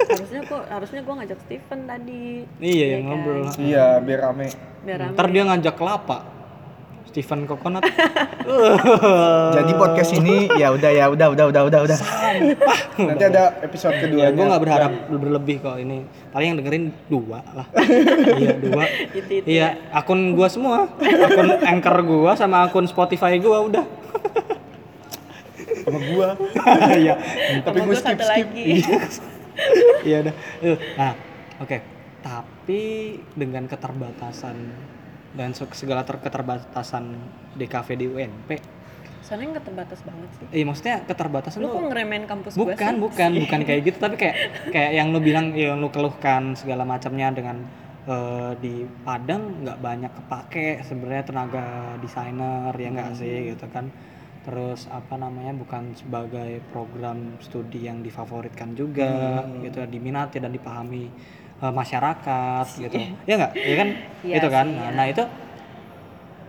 [0.03, 2.22] harusnya kok harusnya gue ngajak Steven tadi
[2.57, 3.09] iya Iya yang kan?
[3.12, 4.48] ngobrol Iya, biar rame.
[4.83, 5.12] biar rame.
[5.12, 6.18] ntar dia ngajak kelapa
[7.05, 7.85] Stephen Coconut
[9.53, 11.98] Jadi podcast ini ya udah ya udah udah udah udah udah.
[12.98, 14.25] Nanti ada episode ya kedua.
[14.31, 17.66] gue nggak berharap berlebih kok ini paling yang dengerin dua lah
[18.40, 23.61] iya dua Itu- itu iya akun gua semua akun anchor gua sama akun Spotify gua
[23.62, 23.85] udah
[25.92, 26.28] sama gua.
[27.05, 27.14] iya.
[27.61, 28.48] Tapi gua skip satu skip.
[28.48, 28.64] lagi.
[30.02, 30.18] iya.
[30.24, 31.12] Udah Eh, nah
[31.61, 31.76] oke.
[32.22, 32.83] Tapi
[33.35, 34.57] dengan keterbatasan
[35.33, 37.05] dan se- segala ter- keterbatasan
[37.55, 38.50] DKV di UNP
[39.22, 40.46] soalnya nggak terbatas banget sih.
[40.50, 43.00] Eh maksudnya keterbatasan lu tuh kok ngeremehin kampus gue bukan sih?
[43.00, 43.96] bukan bukan kayak gitu.
[43.96, 44.37] Tapi kayak
[44.68, 47.62] kayak yang lu bilang yang lu keluhkan segala macamnya dengan
[48.05, 51.64] eh, di Padang nggak banyak kepake sebenarnya tenaga
[52.02, 53.88] desainer ya nggak sih gitu kan
[54.42, 61.07] terus apa namanya bukan sebagai program studi yang difavoritkan juga gitu diminati dan dipahami
[61.62, 62.96] eh, masyarakat gitu.
[63.26, 63.52] Ya nggak?
[63.55, 63.88] Ya kan?
[64.26, 64.66] Iya itu kan?
[64.66, 64.96] nah, iya.
[64.98, 65.24] nah itu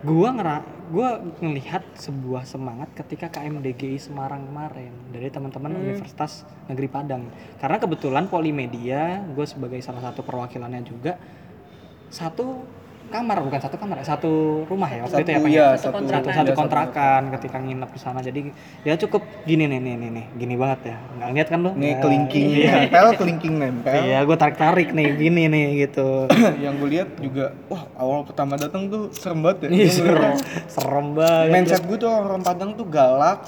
[0.04, 0.58] gua ngera
[0.92, 5.80] gua ngelihat sebuah semangat ketika KMDGI Semarang kemarin dari teman-teman Hmm.
[5.80, 7.22] Universitas Negeri Padang.
[7.56, 11.16] Karena kebetulan Polimedia gue sebagai salah satu perwakilannya juga
[12.12, 12.68] satu
[13.06, 14.32] kamar bukan satu kamar ya, satu
[14.64, 16.24] rumah ya waktu Satu itu ya ya, Satu satu kontrakan.
[16.24, 18.40] satu, satu ya, kontrakan ketika nginep di sana jadi
[18.82, 20.26] ya cukup gini nih nih nih, nih.
[20.34, 22.72] gini banget ya nggak lihat kan lu Nih Ya, kelingking iya.
[22.82, 23.94] nempel, kelingking nempel.
[24.00, 26.26] iya gue tarik tarik nih gini nih gitu
[26.64, 29.68] Yang gue lihat juga, wah awal pertama datang tuh serem banget ya.
[29.70, 30.34] Gua serem
[30.66, 33.46] serem banget Mindset gue tuh orang Padang tuh galak,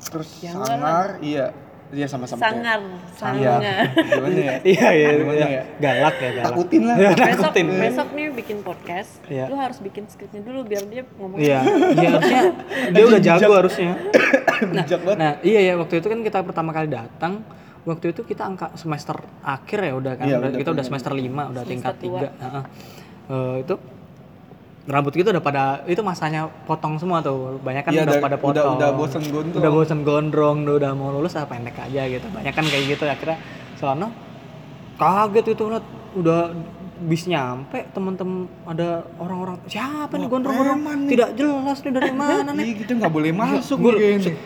[0.00, 1.46] terus Ya, sangar, iya,
[1.90, 2.38] iya sama-sama.
[2.38, 3.60] sangar Iya, sangar
[4.04, 4.54] gimana ya?
[4.72, 5.48] iya iya, Gimana iya.
[5.48, 5.62] ya?
[5.78, 6.96] galak ya galak Takutin lah.
[6.96, 9.44] Iya, besok takutin besok nih bikin podcast Iya.
[9.46, 11.60] lu harus bikin skripnya dulu biar dia ngomong iya
[11.94, 12.42] iya harusnya
[12.90, 13.92] dia udah jago harusnya
[14.74, 15.18] Bijak banget.
[15.18, 17.40] nah iya ya waktu itu kan kita pertama kali datang
[17.82, 21.24] waktu itu kita angka semester akhir ya udah kan Iya, Udah- kita udah semester 5
[21.24, 22.20] udah Semester tingkat tua.
[23.28, 23.74] 3 itu
[24.88, 27.60] rambut kita udah pada itu masanya potong semua tuh.
[27.60, 28.74] Banyak kan Iya, udah udah- pada udah- potong.
[28.74, 29.60] udah bosen gondrong.
[29.60, 32.24] udah bosen gondrong udah, udah mau lulus ah pendek aja gitu.
[32.26, 33.04] Banyak kan kayak gitu.
[33.04, 33.36] Akhirnya
[33.76, 34.08] soalnya
[34.96, 35.62] kaget itu
[36.16, 36.40] udah
[37.00, 41.08] bis nyampe temen-temen ada orang-orang siapa nih Wah, gondrong-gondrong nih.
[41.08, 43.92] tidak jelas nih dari mana nih Iya, kita nggak boleh masuk gue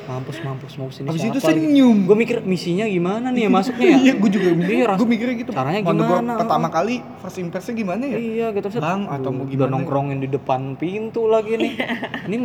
[0.04, 1.96] mampus mampus mampus ini Habis itu senyum.
[2.04, 5.36] gue mikir misinya gimana nih ya masuknya ya Iya, gue juga mikir, Iya, gue mikirnya
[5.38, 5.50] gitu.
[5.50, 6.32] caranya Mana gua gimana?
[6.36, 8.16] pertama kali first impression gimana ya?
[8.16, 8.68] iya gitu.
[8.76, 9.72] Bang, atau mau gimana?
[9.72, 11.72] nongkrongin di depan pintu lagi nih
[12.26, 12.36] ini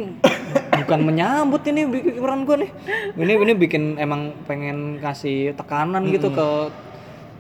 [0.78, 2.70] bukan menyambut ini pikiran gue nih
[3.18, 6.48] ini ini bikin emang pengen kasih tekanan gitu ke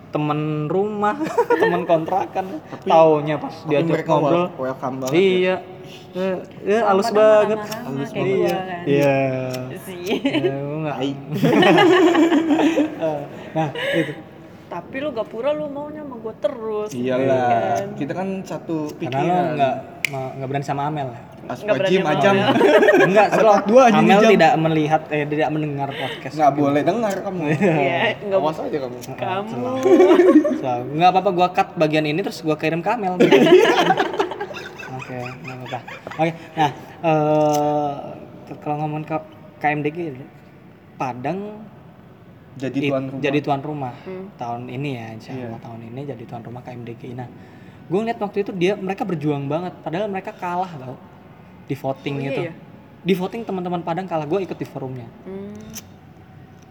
[0.07, 1.15] temen rumah
[1.61, 2.63] temen kontrakan.
[2.81, 4.33] Taunya pas mereka ngobrol.
[4.47, 5.13] wel- welcome banget.
[5.15, 5.55] iya.
[6.11, 6.33] Ya,
[6.65, 7.57] ya Orang halus banget.
[7.61, 8.25] halus banget.
[8.27, 8.83] iya kan.
[8.85, 9.15] iya.
[9.79, 10.03] Sih.
[10.19, 10.97] Ya, gua nggak
[12.97, 13.21] Eh,
[13.53, 14.13] nah itu.
[14.67, 17.87] Tapi lu gak pura lu maunya sama gue terus Iyalah, kan?
[17.95, 19.23] kita kan satu karena pikiran.
[19.23, 22.35] lo nggak ma- nggak berani sama Amel ya Aswajim ajam.
[23.01, 24.31] Enggak part dua aja Amel Jam.
[24.31, 27.41] tidak melihat eh tidak mendengar podcast Nggak boleh dengar kamu.
[27.53, 28.97] Iya, nggak Awas aja kamu.
[29.13, 29.55] kamu
[30.57, 33.15] so, nggak apa-apa gua cut bagian ini terus gua kirim ke Amel
[34.97, 35.79] oke nggak apa-apa
[36.13, 37.91] oke nah eh
[38.57, 39.17] kalau ngomong ke
[39.57, 39.97] KMDG
[40.95, 41.61] Padang
[42.55, 43.21] Jadi tuan rumah.
[43.21, 44.33] jadi tuan rumah Hmm.
[44.33, 45.45] tahun ini ya insya Iya.
[45.47, 47.29] Allah tahun ini jadi tuan rumah KMDG nah
[47.87, 50.95] gue ngeliat waktu itu dia mereka berjuang banget padahal mereka kalah tau
[51.65, 52.53] di voting Oh, iya itu ya?
[52.99, 55.55] di voting teman-teman Padang kalah gue ikut di forumnya Hmm.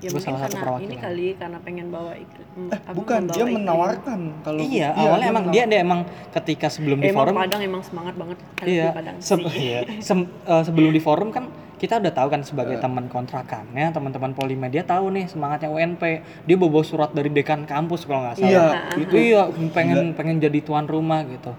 [0.07, 0.87] Ya Gua mungkin salah satu karena perwakilan.
[0.87, 2.47] ini kali karena pengen bawa iklim.
[2.47, 6.99] hmm, Eh, apa, bukan, dia menawarkan kalau iya awalnya emang dia dia emang ketika sebelum
[6.99, 9.16] di Emang forum Padang emang semangat banget kali iya di Padang.
[9.19, 9.81] se- iya.
[9.99, 11.45] Sem- eh, sebelum di forum kan
[11.77, 16.81] kita udah tahu kan sebagai teman kontrakannya teman-teman Polimedia tahu nih semangatnya UNP dia bawa
[16.81, 18.66] surat dari dekan kampus kalau nggak salah Iya,
[18.97, 21.53] itu iya pengen pengen jadi tuan rumah gitu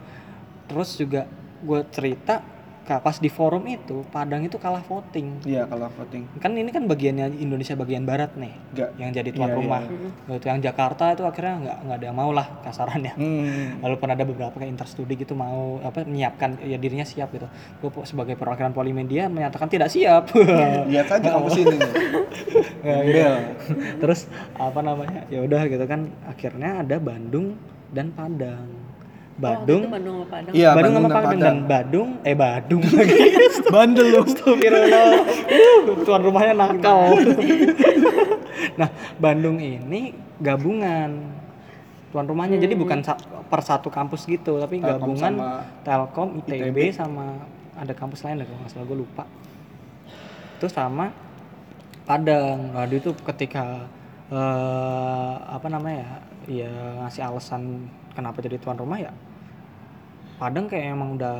[0.66, 1.30] terus juga
[1.60, 2.42] gue cerita
[2.88, 6.23] ka- pas di forum itu Padang itu kalah voting Iya, kalau voting.
[6.38, 8.89] kan ini kan bagiannya Indonesia bagian barat nih Enggak.
[8.95, 9.60] yang jadi tuan Iya, iya.
[9.60, 9.82] rumah
[10.30, 13.80] gitu yang Jakarta itu akhirnya nggak nggak ada yang mau lah kasarannya Hmm.
[13.80, 17.47] walaupun ada beberapa kayak interstudi gitu mau apa menyiapkan ya dirinya siap gitu
[17.78, 20.32] gue sebagai perwakilan Polimedia menyatakan tidak siap
[20.88, 21.76] Lihat aja kampus ini.
[21.76, 21.91] nih.
[22.86, 23.34] Gembel.
[23.97, 28.63] terus apa namanya ya udah gitu kan akhirnya ada Bandung dan Padang
[29.38, 30.54] Badung itu Bandung sama Padang.
[30.58, 33.17] Iya, Bandung sama dan Padang dan Badung eh Badung lagi
[33.76, 34.19] Bandel lu.
[34.26, 35.08] Astagfirullah.
[35.13, 37.00] Uh, tuan rumahnya nakal.
[38.82, 38.89] nah,
[39.21, 41.10] Bandung ini gabungan
[42.10, 42.58] tuan rumahnya.
[42.58, 45.50] Jadi bukan sa- per satu kampus gitu, tapi Telkom gabungan sama
[45.86, 46.78] Telkom, ITB, ITB.
[46.91, 47.45] sama
[47.78, 49.23] ada kampus lain deh kalau nggak salah gue lupa.
[50.58, 51.13] Itu sama
[52.10, 52.73] Padang.
[52.73, 53.86] Waduh itu ketika
[54.34, 56.71] eh, apa namanya ya, ya
[57.06, 57.86] ngasih alasan
[58.17, 59.13] kenapa jadi tuan rumah ya
[60.38, 61.38] Padang kayak emang udah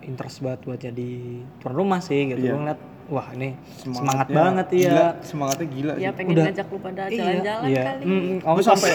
[0.00, 1.10] interest banget buat jadi
[1.58, 2.38] tuan rumah sih gitu.
[2.38, 2.46] Iya.
[2.48, 5.08] Gue ngeliat, wah ini semangat banget gila, ya.
[5.20, 6.14] Semangatnya gila Ya sih.
[6.14, 6.44] pengen Udah.
[6.46, 7.82] ngajak lu pada Iya, jalan-jalan iya.
[7.84, 8.02] kali.
[8.02, 8.66] Mm, mm, gue ongkos.
[8.68, 8.90] sampai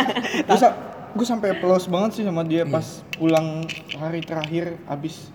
[0.48, 0.68] gue sa
[1.14, 3.62] gue sampai applause banget sih sama dia pas pulang
[3.94, 5.28] hari terakhir abis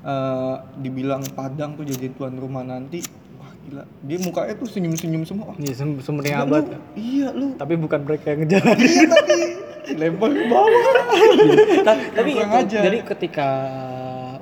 [0.00, 3.00] eh, dibilang Padang tuh jadi tuan rumah nanti
[3.34, 6.64] wah gila dia mukanya tuh senyum senyum semua Iya, sem gila lu, abad.
[6.94, 8.76] iya lu Tapi bukan mereka yang ngejalan.
[8.78, 9.34] iya tapi
[9.88, 10.82] lempar ke bawah
[11.80, 13.48] Ta- tapi itu, jadi ketika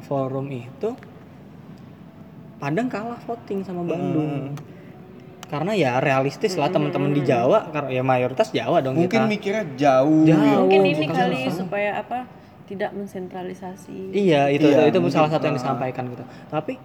[0.02, 0.96] forum itu
[2.54, 4.56] Padang kalah voting sama Bandung.
[5.44, 9.28] Karena ya realistis lah teman-teman di Jawa karena ya mayoritas Jawa dong mungkin kita.
[9.28, 10.40] mikirnya jauh, Jauh.
[10.40, 10.56] ya.
[10.56, 11.58] Mungkin ini bukan kali sama.
[11.60, 12.18] supaya apa?
[12.64, 14.16] Tidak mensentralisasi.
[14.16, 15.12] Iya, itu Iya, itu, mungkin.
[15.12, 15.60] salah satu yang Ah.
[15.60, 16.24] disampaikan gitu.
[16.48, 16.80] Tapi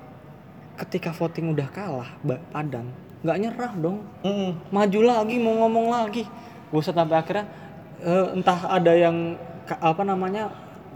[0.75, 2.09] ketika voting udah kalah
[2.51, 2.91] Padang,
[3.23, 4.03] nggak nyerah dong.
[4.21, 4.51] Mm.
[4.69, 6.27] Maju lagi mau ngomong lagi.
[6.67, 7.47] Buset sampai akhirnya
[8.01, 9.35] eh, entah ada yang
[9.69, 10.49] apa namanya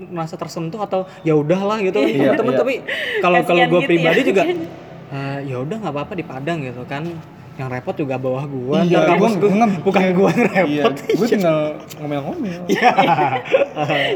[0.04, 1.94] merasa tersentuh atau ya udahlah gitu.
[1.96, 2.60] Kan Iya, teman-teman iya.
[2.60, 2.74] tapi
[3.22, 4.26] kalau kalau gue gitu pribadi ya.
[4.26, 4.44] juga
[5.16, 7.06] eh, ya udah nggak apa-apa di Padang gitu kan.
[7.54, 8.82] Yang repot juga bawah gua.
[8.82, 10.94] Iya, gua- gua, gua nggak- bukan gua yang Iya, repot.
[10.98, 11.58] gue tinggal
[12.02, 12.62] ngomel-ngomel.
[12.74, 12.90] Iya.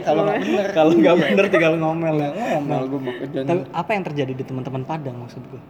[0.01, 2.15] Kalau nggak bener, kalau nggak bener tinggal ngomel.
[2.17, 3.13] Ya ngomel gue mau
[3.71, 5.61] apa yang terjadi di teman-teman Padang maksud gue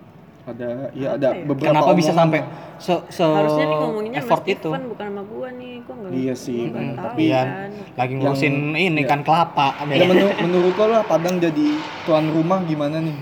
[0.47, 1.43] Ada, ya ada ya?
[1.43, 1.75] beberapa.
[1.75, 2.39] kenapa bisa sampai
[2.79, 5.73] se, se Harusnya nih ngomonginnya sama effort itu bukan sama gua nih.
[5.83, 7.69] Gua enggak Iya sih, hmm, tahu tapi Iya, kan.
[7.99, 9.09] lagi ngurusin ini iya.
[9.11, 11.67] kan kelapa Ya, menur- menurut lo lah Padang jadi
[12.07, 13.17] tuan rumah gimana nih?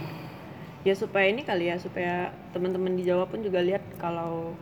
[0.86, 4.54] Ya supaya ini kali ya, supaya teman-teman di Jawa pun juga lihat kalau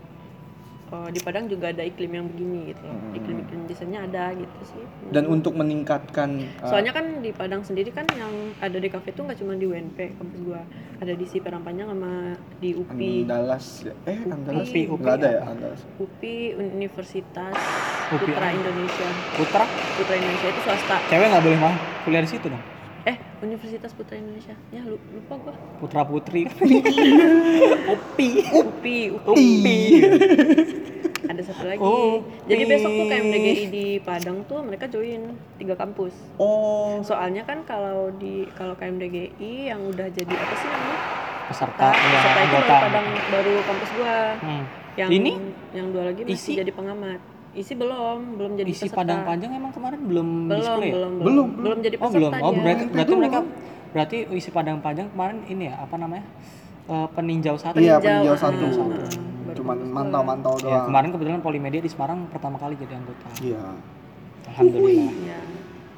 [0.94, 3.00] eh, di Padang juga ada iklim yang begini gitu loh.
[3.18, 4.84] Iklim-iklim desainnya ada gitu sih.
[5.10, 9.26] Dan untuk meningkatkan uh, Soalnya kan di Padang sendiri kan yang ada di kafe itu
[9.26, 10.62] nggak cuma di UNP kampus gua,
[11.02, 13.66] ada di SIPERAM Panjang sama di UPI, Andalas
[14.06, 15.42] eh Andalas UPI, UPI nggak ada ya?
[15.50, 17.54] Andalas UPI Universitas
[18.14, 18.56] UPI Putra apa?
[18.56, 19.10] Indonesia.
[19.36, 19.66] putra
[19.98, 20.98] Putra Indonesia itu swasta.
[21.10, 21.74] cewek nggak boleh mau
[22.06, 22.73] kuliah di situ dong
[23.04, 24.56] Eh, Universitas Putra Indonesia.
[24.70, 25.56] Ya lu- lupa gua.
[25.78, 26.48] putra putri
[27.94, 29.28] upi UPI, UPI.
[29.28, 29.78] upi
[31.24, 31.80] Ada satu lagi.
[31.80, 33.12] Oh, Jadi besok tuh UPI.
[33.14, 35.22] KMDGI di Padang tuh mereka join
[35.58, 36.16] tiga kampus.
[36.38, 39.32] oh Soalnya kan kalau di kalau KMDGI
[39.68, 41.00] yang udah jadi apa sih namanya?
[41.44, 44.16] peserta ya, peserta itu anggota baru Padang baru kampus gua.
[44.40, 44.64] Hmm.
[44.94, 45.32] Yang ini
[45.74, 46.52] yang dua lagi masih isi?
[46.56, 47.20] jadi pengamat.
[47.54, 48.98] Isi belum, belum jadi isi peserta.
[48.98, 50.94] padang panjang emang kemarin belum belum, display ya?
[50.98, 52.32] belum, belum, Belum, belum, jadi oh peserta belum.
[52.42, 52.62] Oh dia.
[52.66, 53.40] berarti berarti mereka
[53.94, 56.26] berarti isi padang panjang kemarin ini ya apa namanya?
[56.84, 57.78] Eh, peninjau satu.
[57.78, 58.66] Iya Peninjau, peninjau satu.
[58.66, 58.98] ah, satu.
[59.44, 60.86] Baru cuman mantau-mantau ya, doang.
[60.90, 63.28] Kemarin kebetulan Polimedia di Semarang pertama kali jadi anggota.
[63.38, 63.64] Iya.
[64.50, 65.14] Alhamdulillah.
[65.14, 65.40] Iya.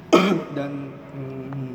[0.56, 0.70] dan
[1.16, 1.72] mm,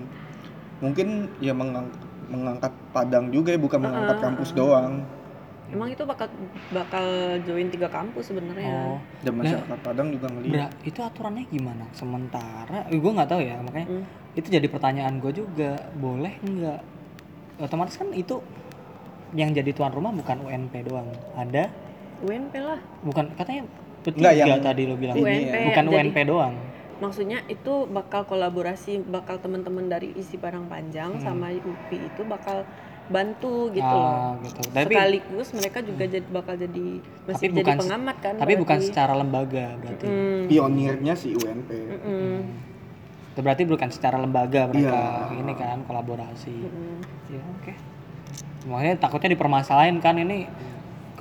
[0.79, 1.07] mungkin
[1.41, 1.91] ya mengang-
[2.29, 5.03] mengangkat Padang juga ya bukan mengangkat kampus doang
[5.71, 6.27] Emang itu bakal
[6.69, 7.05] bakal
[7.41, 8.67] join tiga kampus sebenarnya.
[8.67, 11.85] oh dan masyarakat Padang juga ngelihat Bra, itu aturannya gimana?
[11.95, 14.03] Sementara, eh, gue nggak tahu ya, makanya Hmm.
[14.35, 16.79] itu jadi pertanyaan gue juga, boleh nggak?
[17.61, 18.43] Otomatis kan itu
[19.31, 21.71] yang jadi tuan rumah bukan UNP doang, ada,
[22.19, 22.79] UNP lah.
[23.01, 23.63] bukan katanya
[24.01, 26.53] Nggak, bertiga yang tadi lo bilang, UNP, bukan jadi- UNP doang.
[27.01, 32.65] Maksudnya itu bakal kolaborasi, bakal teman-teman dari isi barang panjang sama UPI itu bakal
[33.11, 34.41] bantu gitu Ah, loh.
[34.41, 34.61] gitu.
[34.65, 36.87] Tapi Sekaligus mereka juga jadi bakal jadi
[37.21, 38.33] masih Tapi jadi bukan- pengamat kan.
[38.35, 38.87] tapi bukan berarti.
[38.87, 40.05] secara lembaga berarti.
[40.05, 42.35] Hmm, pionirnya si UNP mm-mm.
[43.29, 44.99] itu berarti bukan secara lembaga mereka
[45.29, 45.37] Iya.
[45.37, 46.99] ini kan kolaborasi Mm.
[47.29, 47.73] ya oke
[48.63, 50.47] makanya takutnya dipermasalahin kan ini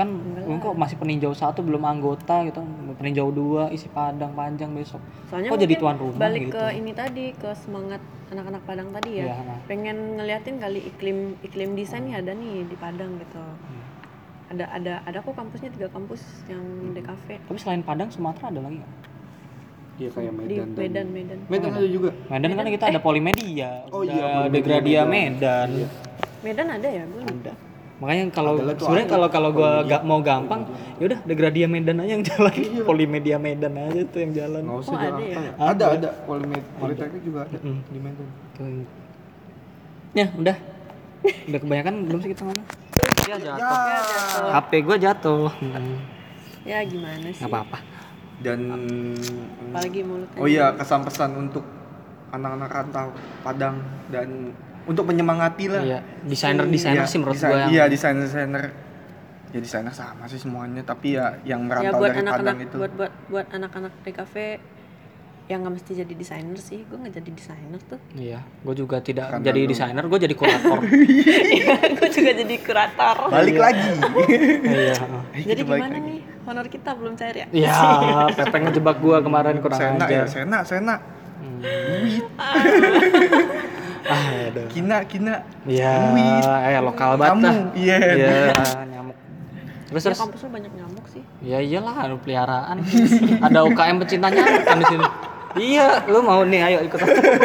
[0.00, 0.08] kan
[0.56, 2.64] kok masih peninjau satu belum anggota gitu
[2.96, 4.96] peninjau dua isi padang panjang besok
[5.28, 9.18] Soalnya kok jadi tuan rumah balik gitu ke ini tadi ke semangat anak-anak Padang tadi
[9.18, 9.24] ya.
[9.26, 9.58] Iya, nah.
[9.66, 13.42] Pengen ngeliatin kali iklim iklim desain nih ada nih di Padang gitu.
[13.42, 13.82] Hmm.
[14.50, 18.78] Ada ada ada kok kampusnya tiga kampus yang DKV tapi selain padang Sumatera ada lagi
[18.78, 18.92] nggak
[20.00, 20.56] Iya kayak di Medan.
[20.56, 21.38] dan- Medan Medan.
[21.46, 22.10] Medan ada juga.
[22.26, 25.68] Medan kan kita ada Polimedia Oh iya, Polimedia Degradia Medan.
[25.70, 25.88] Medan
[26.40, 27.22] Medan ada ya gue.
[27.22, 27.52] ada
[28.00, 29.12] makanya kalau sebenarnya ada.
[29.12, 30.64] kalau kalau gua gak mau gampang
[30.96, 32.82] ya udah Degradia Medan aja yang jalan Iya.
[32.82, 35.36] Polimedia Medan aja tuh yang jalan Nggak usah Oh, ada Jakarta ya?
[35.38, 35.52] ya.
[35.62, 37.80] Ada ada Polimed Politeknik juga ada Mm.
[37.86, 38.28] di Medan.
[38.52, 38.84] Tuh.
[40.10, 40.56] ya udah
[41.46, 42.66] udah kebanyakan belum sih kita ngomong
[43.22, 44.50] ya jatuh Ya jatuh.
[44.50, 45.96] HP gua jatuh Hmm,
[46.62, 47.38] Ya gimana sih?
[47.38, 47.78] nggak apa-apa
[48.38, 48.60] Dan
[49.68, 50.40] Apalagi mulutnya.
[50.40, 51.60] Oh iya, kesan pesan untuk
[52.30, 53.08] anak-anak rantau
[53.40, 53.76] Padang
[54.08, 55.82] dan untuk menyemangati lah.
[55.82, 58.64] iya desainer desainer Iya, sih menurut desain- gua yang Iya, desainer desainer.
[59.50, 62.76] Ya desainer sama sih semuanya, tapi ya yang Ya merantau buat dari Padang anak-anak itu.
[62.76, 64.34] buat buat buat anak-anak DKV
[65.48, 66.86] yang nggak mesti jadi desainer sih.
[66.86, 67.98] Gue nggak jadi desainer tuh.
[68.14, 70.78] iya gua juga tidak Karena jadi lu- desainer gua jadi kurator
[71.98, 73.16] gue juga jadi kurator.
[73.28, 73.90] Balik lagi.
[74.78, 74.94] iya
[75.34, 75.98] Jadi gimana lagi.
[76.00, 76.20] nih?
[76.40, 77.46] Honor kita belum cair ya?
[77.50, 77.74] Iya,
[78.32, 80.14] Pepe ngejebak gua kemarin kurang Sena ajar.
[80.16, 80.94] ya, Sena, Sena.
[81.40, 81.58] Hmm.
[84.02, 84.66] Ah, aduh.
[84.68, 85.44] Kina, Kina.
[85.62, 85.92] Iya,
[86.66, 87.98] eh lokal banget Kamu, iya.
[88.00, 88.32] Iya,
[88.92, 89.16] nyamuk.
[89.86, 91.22] Terus Ya kampus lu banyak nyamuk sih.
[91.40, 92.80] Ya iyalah, anu peliharaan.
[93.40, 95.06] Ada UKM pecinta nyamuk kan di sini.
[95.50, 96.98] Iya, lu mau nih ayo ikut.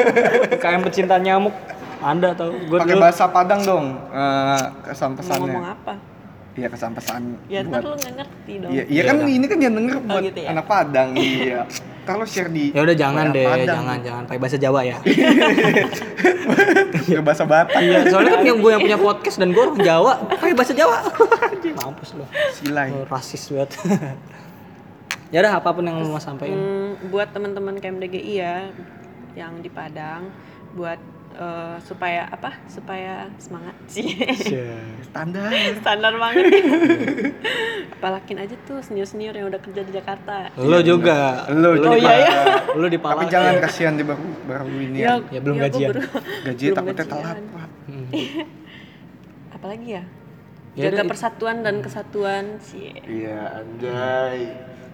[0.55, 1.55] UKM pecinta nyamuk.
[1.99, 3.85] Anda tau, gue Pakai bahasa Padang dong.
[4.13, 5.41] eh, kesan Mau pesannya.
[5.49, 5.93] ngomong apa?
[6.53, 7.21] Iya, kesan pesan.
[7.47, 8.71] Ya buat ntar lu nggak ngerti dong.
[8.71, 10.47] Iya, iya kan ini kan yang denger buat gitu ya?
[10.53, 11.59] anak Padang, iya.
[12.05, 13.81] Kalau share di Ya udah jangan deh, Padang.
[13.81, 14.97] jangan jangan pakai bahasa Jawa ya.
[17.05, 17.81] Ya bahasa Batak.
[17.85, 21.05] Iya, soalnya kan yang gue yang punya podcast dan gue orang Jawa, pakai bahasa Jawa.
[21.77, 22.25] Mampus lu.
[22.57, 22.89] Silai.
[22.89, 23.77] Oh, rasis banget.
[25.33, 26.57] ya udah apa pun yang mau sampaikan.
[26.57, 28.73] Hmm, buat teman-teman KMDGI ya
[29.37, 30.33] yang di Padang
[30.73, 30.97] buat
[31.35, 32.55] eh, supaya apa?
[32.65, 34.15] Supaya semangat sih.
[35.07, 35.51] Standar.
[35.77, 36.45] Standar banget.
[37.93, 40.51] Apalakin aja tuh senior-senior yang udah kerja di Jakarta.
[40.55, 41.47] Lu juga.
[41.49, 41.95] Lu Lu juga.
[41.95, 42.41] di iya,
[42.73, 45.19] Lu di Tapi jangan kasihan di baru baru ini ya.
[45.27, 45.89] Ya, belum gua gajian.
[45.91, 46.11] baru-
[46.43, 47.13] Gaji belum takutnya gajian.
[47.13, 47.69] telat, Pak.
[47.85, 48.05] Hmm.
[49.55, 50.03] Apalagi ya?
[50.75, 52.91] Ya Jaga udah, persatuan dan kesatuan sih.
[52.99, 54.39] Iya, anjay.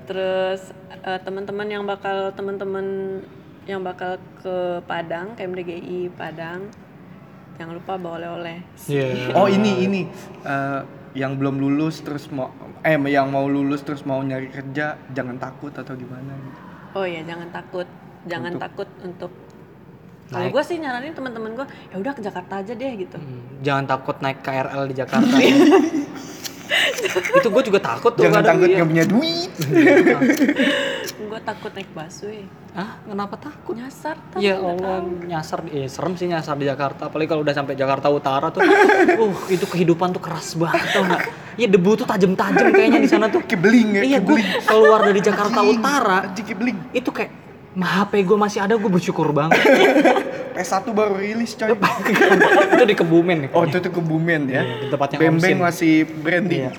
[0.06, 0.62] Terus
[0.94, 2.86] eh, teman-teman yang bakal teman-teman
[3.72, 6.68] yang bakal ke Padang, KMDGI Padang,
[7.56, 8.60] jangan lupa bawa oleh-oleh.
[8.86, 9.32] Iya.
[9.32, 10.02] Oh, ini ini
[10.42, 10.82] Eh,
[11.14, 12.50] yang belum lulus terus mau
[12.82, 16.60] eh yang mau lulus terus mau nyari kerja jangan takut atau gimana gitu.
[16.94, 17.88] Oh iya, jangan takut.
[18.24, 19.32] Jangan Untuk- takut untuk
[20.28, 23.20] kalau gue sih nyaranin teman-teman gue, ya udah ke Jakarta aja deh gitu.
[23.20, 25.28] Hmm, Jangan takut naik KRL di Jakarta.
[27.12, 29.52] itu gue juga takut tuh Jangan takut nggak punya duit.
[31.22, 33.76] Gue takut naik busway, Ah, kenapa takut?
[33.76, 34.16] nyasar.
[34.20, 35.28] ntar Ya Allah, tahu.
[35.28, 38.64] nyasar eh, serem sih nyasar di Jakarta, apalagi kalau udah sampai Jakarta Utara tuh.
[39.22, 41.22] uh, itu kehidupan tuh keras banget tau nggak?
[41.56, 43.44] Iya debu tuh tajam-tajam kayaknya di sana tuh.
[43.44, 46.18] Kebeling ya, Iya, gue keluar dari Jakarta Utara
[46.92, 49.56] itu kayak "Ma, HP gue masih ada, gue bersyukur banget.
[50.56, 51.72] PS1 baru rilis coy.
[52.76, 53.50] itu di Kebumen nih.
[53.56, 54.62] Oh, itu tuh kebumen ya.
[54.62, 55.64] Iya, di tempatnya Bembeng Omsin.
[55.64, 56.62] masih branding.
[56.68, 56.72] Iya.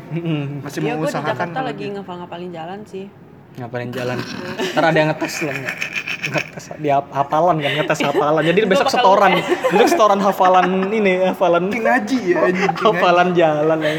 [0.61, 1.95] Masih Iya, gue di mengusahakan Jakarta lagi dia.
[1.97, 3.07] ngapal-ngapalin jalan sih.
[3.53, 4.17] ngapain jalan
[4.73, 9.89] ntar ada yang ngetes lo ngetes di hafalan kan ngetes hafalan jadi besok setoran besok
[9.93, 12.49] setoran hafalan ini hafalan ngaji ya
[12.81, 13.93] hafalan jalan ya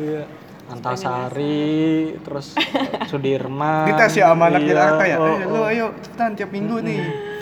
[0.00, 0.22] iya
[0.64, 1.68] Antasari
[2.18, 2.56] terus
[3.10, 5.16] Sudirman Dites ya sama anak iya, Jakarta ya.
[5.16, 6.98] oh, Eh, lo ayo cepetan tiap minggu nih.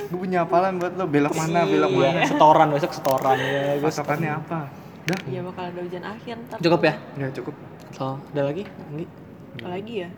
[0.09, 2.21] Gue punya hafalan buat lo belok mana, belok iya, mana.
[2.27, 4.59] setoran besok setoran ya gue Patokannya apa?
[5.03, 5.19] Dah.
[5.25, 6.59] Iya bakal ada ujian akhir ntar.
[6.59, 7.55] cukup ya Ya cukup.
[7.91, 9.07] so ada lagi Anggi?
[9.55, 10.11] Apalagi ya?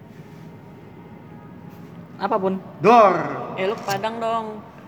[2.14, 3.14] apa pun Dor.
[3.54, 4.46] Eh lu ke Padang dong.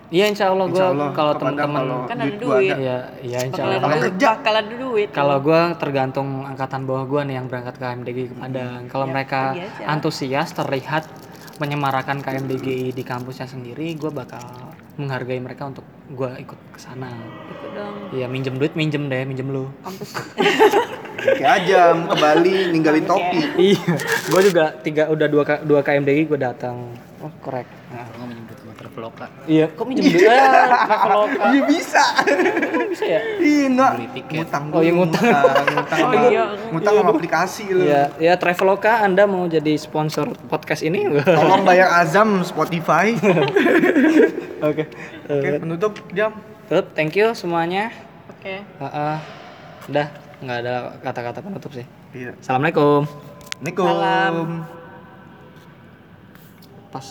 [0.09, 2.79] Iya insya Allah gue kalau teman-teman kalau Kan ada duit ada.
[2.79, 4.07] iya iya insya Bakal Allah ada Kalau duit.
[4.09, 4.29] kerja.
[4.33, 5.09] Bakal ada duit.
[5.11, 8.81] Kalau gue tergantung angkatan bawah gue nih yang berangkat ke KMDG ke Padang.
[8.87, 9.41] Kalau Ya, mereka
[9.85, 11.05] antusias terlihat
[11.57, 14.45] menyemarakan KMDG di kampusnya sendiri, gue bakal
[14.95, 17.09] menghargai mereka untuk gue ikut ke sana.
[17.49, 19.69] ikut dong Iya minjem duit minjem deh minjem lu.
[19.83, 20.11] kampus.
[21.17, 23.41] Kayak aja ke Bali ninggalin topi.
[23.59, 23.83] iya,
[24.23, 26.93] gue juga tiga udah dua dua KMDG gue datang.
[27.19, 27.67] Oh korek.
[27.89, 28.93] Nah, Kalau nggak menyebut sama truk.
[29.07, 29.27] Traveloka.
[29.47, 30.27] Iya, kok minjem duit?
[30.27, 30.67] Ah,
[30.99, 31.43] Traveloka.
[31.47, 32.05] Iya bisa.
[32.91, 33.21] bisa ya?
[33.39, 33.91] Iya enggak.
[33.95, 34.35] Beli tiket.
[34.43, 35.23] Ngutang Oh, iya, dulu, ngutang.
[35.23, 36.45] ngutang, ngutang Oh, sama, iya.
[36.75, 37.83] ngutang sama aplikasi lu.
[37.87, 41.07] Ya, ya Traveloka Anda mau jadi sponsor podcast ini?
[41.39, 43.15] Tolong bayar Azam Spotify.
[44.69, 44.91] Oke.
[45.31, 46.35] Oke, penutup jam.
[46.67, 47.95] Tutup, thank you semuanya.
[48.35, 48.59] Oke.
[48.67, 49.17] Heeh.
[49.87, 50.07] Udah,
[50.43, 51.87] nggak ada kata-kata penutup sih.
[52.11, 52.35] Iya.
[52.43, 53.07] Assalamualaikum.
[53.63, 53.87] Assalamualaikum.
[53.87, 54.49] Salam.
[56.91, 57.07] Pas